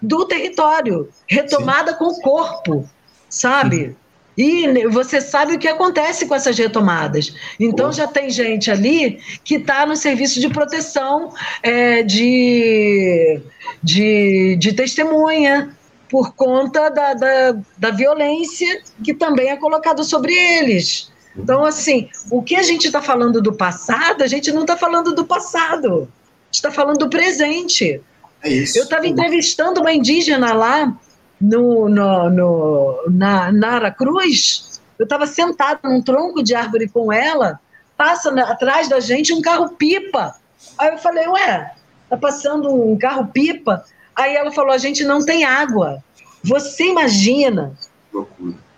do 0.00 0.24
território, 0.26 1.08
retomada 1.26 1.92
Sim. 1.92 1.98
com 1.98 2.04
o 2.06 2.20
corpo, 2.20 2.88
sabe? 3.28 3.86
Uhum. 3.86 3.94
E 4.36 4.86
você 4.88 5.20
sabe 5.20 5.54
o 5.54 5.58
que 5.58 5.66
acontece 5.66 6.26
com 6.26 6.34
essas 6.34 6.58
retomadas. 6.58 7.34
Então, 7.58 7.90
já 7.90 8.06
tem 8.06 8.28
gente 8.28 8.70
ali 8.70 9.18
que 9.42 9.54
está 9.54 9.86
no 9.86 9.96
serviço 9.96 10.40
de 10.40 10.50
proteção 10.50 11.32
é, 11.62 12.02
de, 12.02 13.40
de, 13.82 14.56
de 14.56 14.72
testemunha, 14.74 15.74
por 16.08 16.34
conta 16.34 16.88
da, 16.88 17.14
da, 17.14 17.56
da 17.76 17.90
violência 17.90 18.82
que 19.02 19.14
também 19.14 19.48
é 19.48 19.56
colocada 19.56 20.04
sobre 20.04 20.32
eles. 20.32 21.10
Então, 21.36 21.64
assim, 21.64 22.08
o 22.30 22.42
que 22.42 22.56
a 22.56 22.62
gente 22.62 22.86
está 22.86 23.02
falando 23.02 23.42
do 23.42 23.52
passado, 23.52 24.22
a 24.22 24.26
gente 24.26 24.52
não 24.52 24.62
está 24.62 24.76
falando 24.76 25.14
do 25.14 25.24
passado, 25.24 25.94
a 25.94 26.46
gente 26.46 26.54
está 26.54 26.70
falando 26.70 26.98
do 26.98 27.10
presente. 27.10 28.00
É 28.42 28.48
isso. 28.48 28.78
Eu 28.78 28.84
estava 28.84 29.06
entrevistando 29.06 29.80
uma 29.80 29.92
indígena 29.92 30.52
lá 30.52 30.96
no, 31.40 31.88
no, 31.88 32.30
no, 32.30 33.04
na, 33.10 33.52
na 33.52 33.68
Aracruz, 33.72 34.80
eu 34.98 35.04
estava 35.04 35.26
sentada 35.26 35.80
num 35.84 36.02
tronco 36.02 36.42
de 36.42 36.54
árvore 36.54 36.88
com 36.88 37.12
ela, 37.12 37.60
passa 37.96 38.30
na, 38.30 38.50
atrás 38.50 38.88
da 38.88 39.00
gente 39.00 39.32
um 39.32 39.42
carro-pipa. 39.42 40.34
Aí 40.78 40.90
eu 40.90 40.98
falei, 40.98 41.26
ué, 41.28 41.74
tá 42.08 42.16
passando 42.16 42.72
um 42.72 42.96
carro-pipa? 42.96 43.84
Aí 44.14 44.34
ela 44.34 44.50
falou: 44.50 44.72
a 44.72 44.78
gente 44.78 45.04
não 45.04 45.24
tem 45.24 45.44
água. 45.44 46.02
Você 46.42 46.84
imagina, 46.86 47.76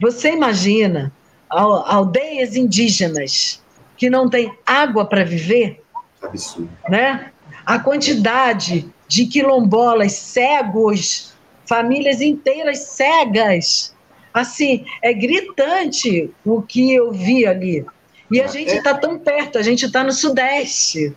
você 0.00 0.32
imagina 0.32 1.12
aldeias 1.48 2.56
indígenas 2.56 3.62
que 3.96 4.10
não 4.10 4.28
têm 4.28 4.52
água 4.66 5.04
para 5.04 5.24
viver? 5.24 5.82
Absurdo. 6.20 6.70
Né? 6.88 7.30
A 7.64 7.78
quantidade 7.78 8.92
de 9.08 9.26
quilombolas 9.26 10.12
cegos, 10.12 11.32
famílias 11.66 12.20
inteiras 12.20 12.80
cegas. 12.80 13.94
Assim, 14.32 14.84
é 15.02 15.12
gritante 15.12 16.30
o 16.44 16.62
que 16.62 16.92
eu 16.92 17.10
vi 17.10 17.46
ali. 17.46 17.84
E 18.30 18.40
a 18.40 18.44
ah, 18.44 18.48
gente 18.48 18.70
está 18.70 18.90
é? 18.90 18.94
tão 18.94 19.18
perto, 19.18 19.58
a 19.58 19.62
gente 19.62 19.86
está 19.86 20.04
no 20.04 20.12
Sudeste. 20.12 21.12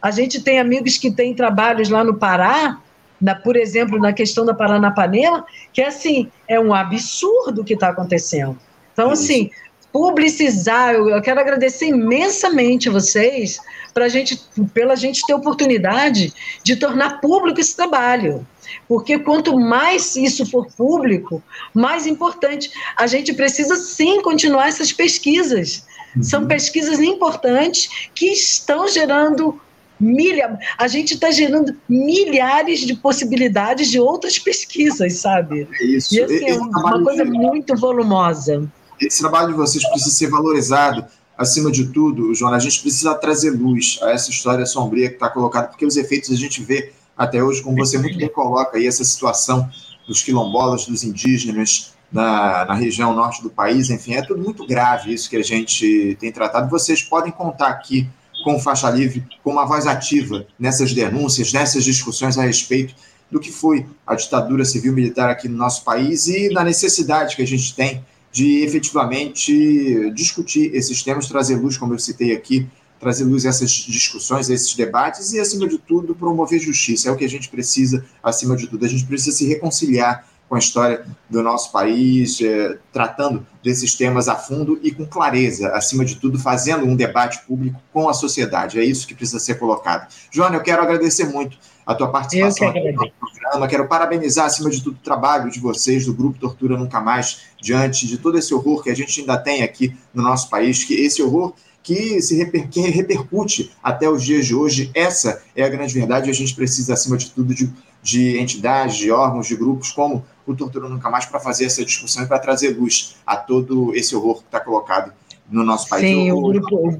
A 0.00 0.10
gente 0.10 0.42
tem 0.42 0.58
amigos 0.58 0.98
que 0.98 1.10
têm 1.10 1.34
trabalhos 1.34 1.90
lá 1.90 2.02
no 2.02 2.16
Pará 2.16 2.80
na, 3.20 3.34
por 3.34 3.56
exemplo, 3.56 3.98
na 3.98 4.12
questão 4.12 4.44
da 4.44 4.52
Paranapanema, 4.52 5.46
que 5.72 5.80
assim, 5.80 6.30
é 6.48 6.58
um 6.58 6.74
absurdo 6.74 7.62
o 7.62 7.64
que 7.64 7.74
está 7.74 7.88
acontecendo. 7.88 8.58
Então, 8.92 9.10
assim, 9.10 9.50
publicizar, 9.94 10.92
eu, 10.92 11.22
quero 11.22 11.38
agradecer 11.38 11.86
imensamente 11.86 12.88
a 12.88 12.92
vocês 12.92 13.60
pra 13.94 14.08
gente, 14.08 14.36
pela 14.74 14.96
gente 14.96 15.24
ter 15.24 15.34
oportunidade 15.34 16.34
de 16.64 16.74
tornar 16.74 17.20
público 17.20 17.60
esse 17.60 17.76
trabalho. 17.76 18.44
Porque 18.88 19.20
quanto 19.20 19.56
mais 19.56 20.16
isso 20.16 20.44
for 20.50 20.66
público, 20.76 21.40
mais 21.72 22.08
importante. 22.08 22.72
A 22.96 23.06
gente 23.06 23.32
precisa 23.32 23.76
sim 23.76 24.20
continuar 24.20 24.66
essas 24.66 24.92
pesquisas. 24.92 25.86
São 26.20 26.42
uhum. 26.42 26.48
pesquisas 26.48 26.98
importantes 26.98 28.08
que 28.16 28.26
estão 28.32 28.88
gerando 28.88 29.60
milha, 30.00 30.58
a 30.76 30.88
gente 30.88 31.14
está 31.14 31.30
gerando 31.30 31.76
milhares 31.88 32.80
de 32.80 32.96
possibilidades 32.96 33.92
de 33.92 34.00
outras 34.00 34.40
pesquisas, 34.40 35.18
sabe? 35.18 35.68
É 35.80 35.84
isso. 35.84 36.16
E 36.16 36.20
assim, 36.20 36.48
é 36.48 36.54
uma 36.54 37.00
coisa 37.04 37.24
muito 37.24 37.76
volumosa. 37.76 38.68
Esse 39.00 39.20
trabalho 39.20 39.48
de 39.48 39.54
vocês 39.54 39.86
precisa 39.88 40.14
ser 40.14 40.28
valorizado. 40.28 41.04
Acima 41.36 41.70
de 41.70 41.86
tudo, 41.86 42.32
Joana, 42.34 42.56
a 42.56 42.60
gente 42.60 42.80
precisa 42.80 43.14
trazer 43.14 43.50
luz 43.50 43.98
a 44.02 44.10
essa 44.10 44.30
história 44.30 44.64
sombria 44.66 45.08
que 45.08 45.14
está 45.14 45.28
colocada, 45.28 45.68
porque 45.68 45.84
os 45.84 45.96
efeitos 45.96 46.30
a 46.30 46.36
gente 46.36 46.62
vê 46.62 46.92
até 47.16 47.42
hoje, 47.42 47.62
como 47.62 47.76
você 47.76 47.98
muito 47.98 48.16
bem 48.16 48.28
coloca 48.28 48.76
aí, 48.76 48.86
essa 48.86 49.04
situação 49.04 49.68
dos 50.06 50.22
quilombolas, 50.22 50.86
dos 50.86 51.02
indígenas, 51.02 51.94
na, 52.12 52.64
na 52.66 52.74
região 52.74 53.12
norte 53.12 53.42
do 53.42 53.50
país, 53.50 53.90
enfim, 53.90 54.14
é 54.14 54.22
tudo 54.22 54.40
muito 54.40 54.64
grave 54.64 55.12
isso 55.12 55.28
que 55.28 55.36
a 55.36 55.42
gente 55.42 56.16
tem 56.20 56.30
tratado. 56.30 56.70
Vocês 56.70 57.02
podem 57.02 57.32
contar 57.32 57.68
aqui 57.68 58.08
com 58.44 58.60
Faixa 58.60 58.88
Livre, 58.88 59.24
com 59.42 59.50
uma 59.50 59.66
voz 59.66 59.86
ativa 59.86 60.46
nessas 60.56 60.92
denúncias, 60.92 61.52
nessas 61.52 61.82
discussões 61.82 62.38
a 62.38 62.42
respeito 62.42 62.94
do 63.30 63.40
que 63.40 63.50
foi 63.50 63.86
a 64.06 64.14
ditadura 64.14 64.64
civil-militar 64.64 65.28
aqui 65.28 65.48
no 65.48 65.56
nosso 65.56 65.82
país 65.82 66.28
e 66.28 66.50
na 66.50 66.62
necessidade 66.62 67.34
que 67.34 67.42
a 67.42 67.46
gente 67.46 67.74
tem 67.74 68.04
de 68.34 68.64
efetivamente 68.64 70.10
discutir 70.10 70.74
esses 70.74 71.04
temas, 71.04 71.28
trazer 71.28 71.54
luz, 71.54 71.78
como 71.78 71.94
eu 71.94 72.00
citei 72.00 72.34
aqui, 72.34 72.66
trazer 72.98 73.22
luz 73.22 73.46
a 73.46 73.50
essas 73.50 73.70
discussões, 73.70 74.50
a 74.50 74.54
esses 74.54 74.74
debates 74.74 75.32
e, 75.32 75.38
acima 75.38 75.68
de 75.68 75.78
tudo, 75.78 76.16
promover 76.16 76.58
justiça. 76.58 77.08
É 77.08 77.12
o 77.12 77.16
que 77.16 77.24
a 77.24 77.28
gente 77.28 77.48
precisa, 77.48 78.04
acima 78.20 78.56
de 78.56 78.66
tudo. 78.66 78.84
A 78.84 78.88
gente 78.88 79.06
precisa 79.06 79.36
se 79.36 79.46
reconciliar 79.46 80.26
com 80.48 80.56
a 80.56 80.58
história 80.58 81.06
do 81.30 81.44
nosso 81.44 81.70
país, 81.70 82.40
é, 82.40 82.76
tratando 82.92 83.46
desses 83.62 83.94
temas 83.94 84.28
a 84.28 84.34
fundo 84.34 84.80
e 84.82 84.90
com 84.90 85.06
clareza, 85.06 85.68
acima 85.68 86.04
de 86.04 86.16
tudo, 86.16 86.36
fazendo 86.36 86.84
um 86.84 86.96
debate 86.96 87.46
público 87.46 87.80
com 87.92 88.08
a 88.08 88.12
sociedade. 88.12 88.80
É 88.80 88.84
isso 88.84 89.06
que 89.06 89.14
precisa 89.14 89.38
ser 89.38 89.60
colocado. 89.60 90.12
Joana, 90.32 90.56
eu 90.56 90.62
quero 90.62 90.82
agradecer 90.82 91.26
muito 91.26 91.56
a 91.86 91.94
tua 91.94 92.08
participação 92.10 92.68
aqui 92.68 92.92
no 92.92 93.12
programa. 93.44 93.68
Quero 93.68 93.86
parabenizar, 93.86 94.46
acima 94.46 94.70
de 94.70 94.82
tudo, 94.82 94.96
o 94.96 95.04
trabalho 95.04 95.50
de 95.50 95.60
vocês, 95.60 96.06
do 96.06 96.14
Grupo 96.14 96.38
Tortura 96.38 96.76
Nunca 96.76 97.00
Mais, 97.00 97.42
diante 97.60 98.06
de 98.06 98.18
todo 98.18 98.38
esse 98.38 98.54
horror 98.54 98.82
que 98.82 98.90
a 98.90 98.96
gente 98.96 99.20
ainda 99.20 99.36
tem 99.36 99.62
aqui 99.62 99.96
no 100.12 100.22
nosso 100.22 100.48
país, 100.48 100.82
que 100.82 100.94
esse 100.94 101.22
horror 101.22 101.52
que 101.82 102.20
se 102.22 102.34
reper, 102.34 102.68
que 102.68 102.80
repercute 102.80 103.70
até 103.82 104.08
os 104.08 104.22
dias 104.22 104.46
de 104.46 104.54
hoje. 104.54 104.90
Essa 104.94 105.42
é 105.54 105.62
a 105.62 105.68
grande 105.68 105.92
verdade. 105.92 106.30
A 106.30 106.32
gente 106.32 106.54
precisa, 106.54 106.94
acima 106.94 107.18
de 107.18 107.30
tudo, 107.30 107.54
de, 107.54 107.70
de 108.02 108.38
entidades, 108.38 108.96
de 108.96 109.10
órgãos, 109.10 109.46
de 109.46 109.54
grupos 109.54 109.90
como 109.90 110.24
o 110.46 110.54
Tortura 110.54 110.88
Nunca 110.88 111.10
Mais 111.10 111.26
para 111.26 111.38
fazer 111.38 111.66
essa 111.66 111.84
discussão 111.84 112.24
e 112.24 112.26
para 112.26 112.38
trazer 112.38 112.70
luz 112.70 113.16
a 113.26 113.36
todo 113.36 113.94
esse 113.94 114.16
horror 114.16 114.36
que 114.36 114.46
está 114.46 114.60
colocado 114.60 115.12
no 115.48 115.62
nosso 115.62 115.86
país. 115.88 116.06
Sim, 116.06 116.32
o 116.32 116.40
grupo. 116.40 116.98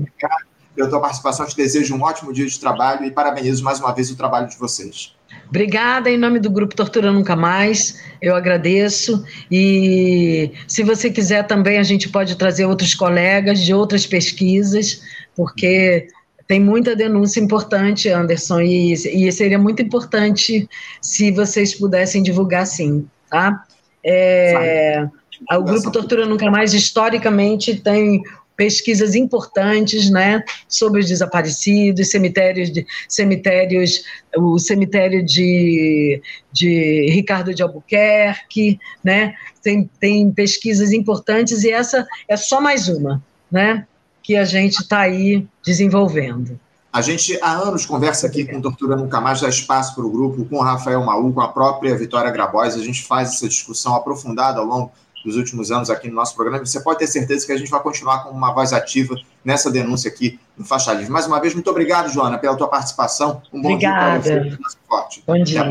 Pela 0.74 0.90
tua 0.90 1.00
participação, 1.00 1.46
te 1.46 1.56
desejo 1.56 1.94
um 1.94 2.02
ótimo 2.02 2.32
dia 2.32 2.46
de 2.46 2.58
trabalho 2.58 3.06
e 3.06 3.10
parabenizo 3.10 3.62
mais 3.62 3.78
uma 3.78 3.92
vez 3.92 4.10
o 4.10 4.16
trabalho 4.16 4.48
de 4.48 4.58
vocês. 4.58 5.14
Obrigada 5.54 6.10
em 6.10 6.18
nome 6.18 6.40
do 6.40 6.50
Grupo 6.50 6.74
Tortura 6.74 7.12
Nunca 7.12 7.36
Mais, 7.36 8.02
eu 8.20 8.34
agradeço. 8.34 9.24
E 9.48 10.50
se 10.66 10.82
você 10.82 11.08
quiser 11.08 11.46
também, 11.46 11.78
a 11.78 11.84
gente 11.84 12.08
pode 12.08 12.34
trazer 12.34 12.64
outros 12.64 12.92
colegas 12.92 13.60
de 13.60 13.72
outras 13.72 14.04
pesquisas, 14.04 15.00
porque 15.36 16.08
tem 16.48 16.58
muita 16.58 16.96
denúncia 16.96 17.38
importante, 17.38 18.08
Anderson, 18.08 18.62
e, 18.62 18.94
e 18.94 19.30
seria 19.30 19.56
muito 19.56 19.80
importante 19.80 20.68
se 21.00 21.30
vocês 21.30 21.72
pudessem 21.72 22.20
divulgar 22.20 22.66
sim, 22.66 23.06
tá? 23.30 23.64
É, 24.02 25.06
o 25.52 25.62
Grupo 25.62 25.92
Tortura 25.92 26.26
Nunca 26.26 26.50
Mais, 26.50 26.74
historicamente, 26.74 27.76
tem 27.76 28.24
pesquisas 28.56 29.14
importantes, 29.14 30.10
né, 30.10 30.42
sobre 30.68 31.00
os 31.00 31.08
desaparecidos, 31.08 32.10
cemitérios, 32.10 32.70
de, 32.70 32.86
cemitérios, 33.08 34.04
o 34.36 34.58
cemitério 34.58 35.24
de, 35.24 36.20
de 36.52 37.10
Ricardo 37.10 37.54
de 37.54 37.62
Albuquerque, 37.62 38.78
né, 39.02 39.34
tem, 39.62 39.90
tem 39.98 40.30
pesquisas 40.30 40.92
importantes 40.92 41.64
e 41.64 41.70
essa 41.70 42.06
é 42.28 42.36
só 42.36 42.60
mais 42.60 42.88
uma, 42.88 43.22
né, 43.50 43.86
que 44.22 44.36
a 44.36 44.44
gente 44.44 44.80
está 44.80 45.00
aí 45.00 45.46
desenvolvendo. 45.64 46.58
A 46.92 47.02
gente 47.02 47.36
há 47.42 47.54
anos 47.54 47.84
conversa 47.84 48.28
aqui 48.28 48.44
com 48.44 48.60
Tortura 48.60 48.94
Nunca 48.94 49.20
Mais, 49.20 49.40
dá 49.40 49.48
espaço 49.48 49.96
para 49.96 50.04
o 50.04 50.10
grupo, 50.10 50.44
com 50.44 50.58
o 50.58 50.62
Rafael 50.62 51.04
Maú, 51.04 51.32
com 51.32 51.40
a 51.40 51.48
própria 51.48 51.96
Vitória 51.96 52.30
Grabois, 52.30 52.76
a 52.76 52.78
gente 52.78 53.02
faz 53.02 53.30
essa 53.30 53.48
discussão 53.48 53.96
aprofundada 53.96 54.60
ao 54.60 54.64
longo 54.64 54.92
dos 55.24 55.36
últimos 55.36 55.72
anos 55.72 55.88
aqui 55.88 56.08
no 56.08 56.14
nosso 56.14 56.36
programa. 56.36 56.64
Você 56.64 56.80
pode 56.80 56.98
ter 56.98 57.06
certeza 57.06 57.46
que 57.46 57.52
a 57.52 57.56
gente 57.56 57.70
vai 57.70 57.80
continuar 57.80 58.24
com 58.24 58.30
uma 58.30 58.52
voz 58.52 58.72
ativa 58.72 59.16
nessa 59.44 59.70
denúncia 59.70 60.10
aqui 60.10 60.38
no 60.56 60.64
Faixa 60.64 60.92
Livre. 60.92 61.10
Mais 61.10 61.26
uma 61.26 61.40
vez, 61.40 61.54
muito 61.54 61.70
obrigado, 61.70 62.12
Joana, 62.12 62.38
pela 62.38 62.56
tua 62.56 62.68
participação. 62.68 63.40
Um 63.52 63.62
bom 63.62 63.70
Obrigada. 63.70 64.20
dia 64.20 64.40
para 64.40 64.68
você. 64.68 64.76
Forte. 64.86 65.24
Bom 65.26 65.42
dia. 65.42 65.64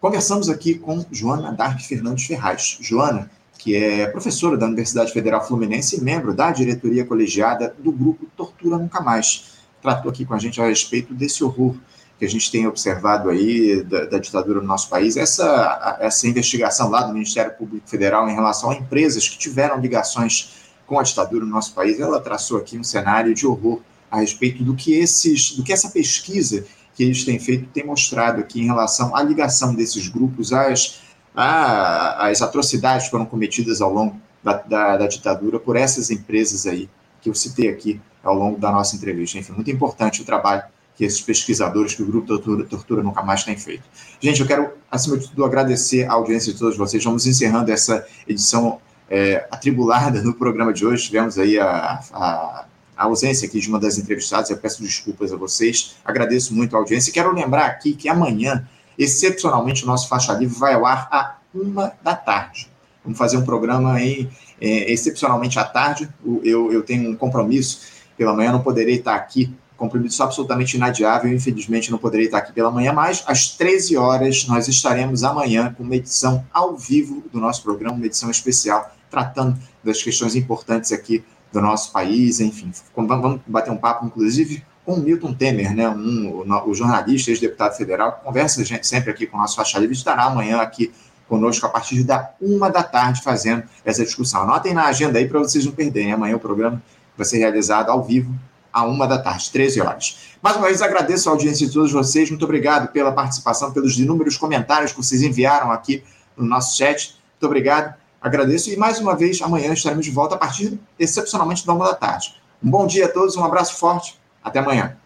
Conversamos 0.00 0.48
aqui 0.48 0.74
com 0.74 1.04
Joana 1.10 1.52
Dark 1.52 1.80
Fernandes 1.80 2.24
Ferraz. 2.24 2.78
Joana, 2.80 3.30
que 3.58 3.76
é 3.76 4.06
professora 4.06 4.56
da 4.56 4.66
Universidade 4.66 5.12
Federal 5.12 5.46
Fluminense 5.46 5.96
e 5.96 6.00
membro 6.00 6.32
da 6.32 6.50
diretoria 6.50 7.04
colegiada 7.04 7.74
do 7.78 7.92
grupo 7.92 8.26
Tortura 8.36 8.78
Nunca 8.78 9.00
Mais. 9.00 9.58
Tratou 9.82 10.10
aqui 10.10 10.24
com 10.24 10.34
a 10.34 10.38
gente 10.38 10.60
a 10.60 10.66
respeito 10.66 11.12
desse 11.12 11.44
horror 11.44 11.74
que 12.18 12.24
a 12.24 12.28
gente 12.28 12.50
tem 12.50 12.66
observado 12.66 13.30
aí 13.30 13.82
da, 13.84 14.06
da, 14.06 14.18
ditadura 14.18 14.60
no 14.60 14.66
nosso 14.66 14.88
país, 14.88 15.16
essa, 15.16 15.96
essa 16.00 16.26
investigação 16.26 16.90
lá 16.90 17.02
do 17.02 17.12
Ministério 17.12 17.52
Público 17.52 17.88
Federal 17.88 18.28
em 18.28 18.34
relação 18.34 18.70
a 18.70 18.74
empresas 18.74 19.28
que 19.28 19.38
tiveram 19.38 19.78
ligações 19.78 20.54
com 20.84 20.98
a 20.98 21.02
ditadura 21.02 21.44
no 21.44 21.50
nosso 21.50 21.72
país, 21.74 22.00
ela 22.00 22.20
traçou 22.20 22.58
aqui 22.58 22.76
um 22.76 22.82
cenário 22.82 23.32
de 23.34 23.46
horror 23.46 23.80
a 24.10 24.20
respeito 24.20 24.64
do 24.64 24.74
que 24.74 24.94
esses, 24.94 25.52
do 25.52 25.62
que 25.62 25.72
essa 25.72 25.90
pesquisa 25.90 26.64
que 26.94 27.04
eles 27.04 27.24
têm 27.24 27.38
feito 27.38 27.68
tem 27.68 27.86
mostrado 27.86 28.40
aqui 28.40 28.60
em 28.60 28.66
relação 28.66 29.14
à 29.14 29.22
ligação 29.22 29.74
desses 29.74 30.08
grupos 30.08 30.52
às, 30.52 30.98
às 31.34 32.42
atrocidades 32.42 33.04
que 33.04 33.10
foram 33.12 33.26
cometidas 33.26 33.80
ao 33.80 33.92
longo 33.92 34.20
da, 34.42 34.54
da, 34.54 34.96
da 34.96 35.06
ditadura 35.06 35.60
por 35.60 35.76
essas 35.76 36.10
empresas 36.10 36.66
aí 36.66 36.88
que 37.20 37.30
eu 37.30 37.34
citei 37.34 37.68
aqui 37.68 38.00
ao 38.24 38.34
longo 38.34 38.58
da 38.58 38.72
nossa 38.72 38.96
entrevista. 38.96 39.38
Enfim, 39.38 39.52
muito 39.52 39.70
importante 39.70 40.22
o 40.22 40.24
trabalho 40.24 40.64
que 40.98 41.04
esses 41.04 41.20
pesquisadores, 41.20 41.94
que 41.94 42.02
o 42.02 42.06
Grupo 42.06 42.26
Tortura, 42.26 42.64
Tortura 42.64 43.02
Nunca 43.04 43.22
Mais 43.22 43.44
tem 43.44 43.56
feito. 43.56 43.84
Gente, 44.20 44.40
eu 44.40 44.46
quero, 44.48 44.72
acima 44.90 45.16
de 45.16 45.28
tudo, 45.28 45.44
agradecer 45.44 46.04
a 46.06 46.14
audiência 46.14 46.52
de 46.52 46.58
todos 46.58 46.76
vocês. 46.76 47.04
Vamos 47.04 47.24
encerrando 47.24 47.70
essa 47.70 48.04
edição 48.26 48.80
é, 49.08 49.46
atribulada 49.48 50.20
no 50.20 50.34
programa 50.34 50.72
de 50.72 50.84
hoje. 50.84 51.04
Tivemos 51.04 51.38
aí 51.38 51.56
a, 51.56 52.00
a, 52.12 52.64
a, 52.96 53.04
ausência 53.04 53.46
aqui 53.46 53.60
de 53.60 53.68
uma 53.68 53.78
das 53.78 53.96
entrevistadas. 53.96 54.50
Eu 54.50 54.56
peço 54.56 54.82
desculpas 54.82 55.32
a 55.32 55.36
vocês. 55.36 55.94
Agradeço 56.04 56.52
muito 56.52 56.74
a 56.74 56.80
audiência. 56.80 57.12
Quero 57.12 57.32
lembrar 57.32 57.66
aqui 57.66 57.94
que 57.94 58.08
amanhã, 58.08 58.68
excepcionalmente, 58.98 59.84
o 59.84 59.86
nosso 59.86 60.08
Faixa 60.08 60.32
Livre 60.32 60.58
vai 60.58 60.74
ao 60.74 60.84
ar 60.84 61.06
à 61.12 61.36
uma 61.54 61.92
da 62.02 62.16
tarde. 62.16 62.68
Vamos 63.04 63.16
fazer 63.16 63.36
um 63.36 63.44
programa 63.44 64.02
é, 64.02 64.26
excepcionalmente 64.60 65.60
à 65.60 65.64
tarde. 65.64 66.08
Eu, 66.42 66.72
eu 66.72 66.82
tenho 66.82 67.08
um 67.08 67.14
compromisso 67.14 67.82
pela 68.16 68.34
manhã, 68.34 68.50
não 68.50 68.62
poderei 68.64 68.96
estar 68.96 69.14
aqui 69.14 69.54
compromisso 69.78 70.22
absolutamente 70.22 70.76
inadiável, 70.76 71.32
infelizmente 71.32 71.90
não 71.90 71.98
poderei 71.98 72.26
estar 72.26 72.38
aqui 72.38 72.52
pela 72.52 72.70
manhã, 72.70 72.92
mas 72.92 73.22
às 73.26 73.50
13 73.50 73.96
horas 73.96 74.44
nós 74.46 74.66
estaremos 74.66 75.22
amanhã 75.22 75.72
com 75.74 75.84
uma 75.84 75.94
edição 75.94 76.44
ao 76.52 76.76
vivo 76.76 77.22
do 77.32 77.40
nosso 77.40 77.62
programa, 77.62 77.94
uma 77.94 78.04
edição 78.04 78.28
especial, 78.28 78.92
tratando 79.08 79.56
das 79.82 80.02
questões 80.02 80.34
importantes 80.34 80.90
aqui 80.90 81.24
do 81.52 81.62
nosso 81.62 81.92
país, 81.92 82.40
enfim, 82.40 82.70
vamos 82.94 83.40
bater 83.46 83.70
um 83.70 83.76
papo, 83.76 84.04
inclusive, 84.04 84.62
com 84.84 84.94
o 84.94 85.00
Milton 85.00 85.32
Temer, 85.32 85.74
né, 85.74 85.88
um, 85.88 86.44
o, 86.66 86.74
jornalista, 86.74 87.30
ex-deputado 87.30 87.76
federal, 87.76 88.12
que 88.12 88.24
conversa 88.24 88.64
gente, 88.64 88.86
sempre 88.86 89.10
aqui 89.10 89.26
com 89.26 89.36
o 89.36 89.40
nosso 89.40 89.54
faixa 89.56 89.78
livre, 89.78 89.94
estará 89.94 90.24
amanhã 90.24 90.58
aqui 90.58 90.92
conosco 91.28 91.64
a 91.66 91.68
partir 91.68 92.02
da 92.02 92.32
uma 92.40 92.70
da 92.70 92.82
tarde 92.82 93.22
fazendo 93.22 93.62
essa 93.84 94.02
discussão. 94.02 94.42
Anotem 94.42 94.74
na 94.74 94.86
agenda 94.86 95.18
aí 95.18 95.28
para 95.28 95.38
vocês 95.38 95.64
não 95.64 95.72
perderem. 95.72 96.12
Amanhã 96.12 96.36
o 96.36 96.40
programa 96.40 96.82
vai 97.16 97.26
ser 97.26 97.36
realizado 97.38 97.90
ao 97.90 98.02
vivo 98.02 98.34
a 98.72 98.84
uma 98.84 99.06
da 99.06 99.18
tarde, 99.18 99.50
13 99.50 99.80
horas. 99.80 100.18
Mais 100.42 100.56
uma 100.56 100.66
vez 100.66 100.82
agradeço 100.82 101.28
a 101.28 101.32
audiência 101.32 101.66
de 101.66 101.72
todos 101.72 101.92
vocês, 101.92 102.30
muito 102.30 102.44
obrigado 102.44 102.92
pela 102.92 103.12
participação, 103.12 103.72
pelos 103.72 103.98
inúmeros 103.98 104.36
comentários 104.36 104.92
que 104.92 104.98
vocês 104.98 105.22
enviaram 105.22 105.70
aqui 105.70 106.02
no 106.36 106.46
nosso 106.46 106.76
chat. 106.76 107.16
Muito 107.32 107.46
obrigado, 107.46 107.94
agradeço 108.20 108.70
e 108.70 108.76
mais 108.76 108.98
uma 108.98 109.16
vez 109.16 109.40
amanhã 109.42 109.72
estaremos 109.72 110.04
de 110.04 110.10
volta 110.10 110.34
a 110.34 110.38
partir 110.38 110.78
excepcionalmente 110.98 111.66
da 111.66 111.72
uma 111.72 111.86
da 111.86 111.94
tarde. 111.94 112.34
Um 112.62 112.70
bom 112.70 112.86
dia 112.86 113.06
a 113.06 113.08
todos, 113.08 113.36
um 113.36 113.44
abraço 113.44 113.76
forte, 113.76 114.18
até 114.42 114.58
amanhã. 114.58 114.96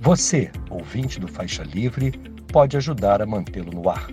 Você, 0.00 0.50
ouvinte 0.68 1.18
do 1.18 1.26
Faixa 1.26 1.62
Livre, 1.62 2.12
pode 2.52 2.76
ajudar 2.76 3.22
a 3.22 3.26
mantê-lo 3.26 3.72
no 3.72 3.88
ar. 3.88 4.08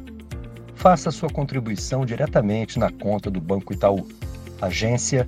Faça 0.74 1.12
sua 1.12 1.30
contribuição 1.30 2.06
diretamente 2.06 2.80
na 2.80 2.90
conta 2.90 3.30
do 3.30 3.42
Banco 3.42 3.74
Itaú, 3.74 4.08
agência 4.62 5.28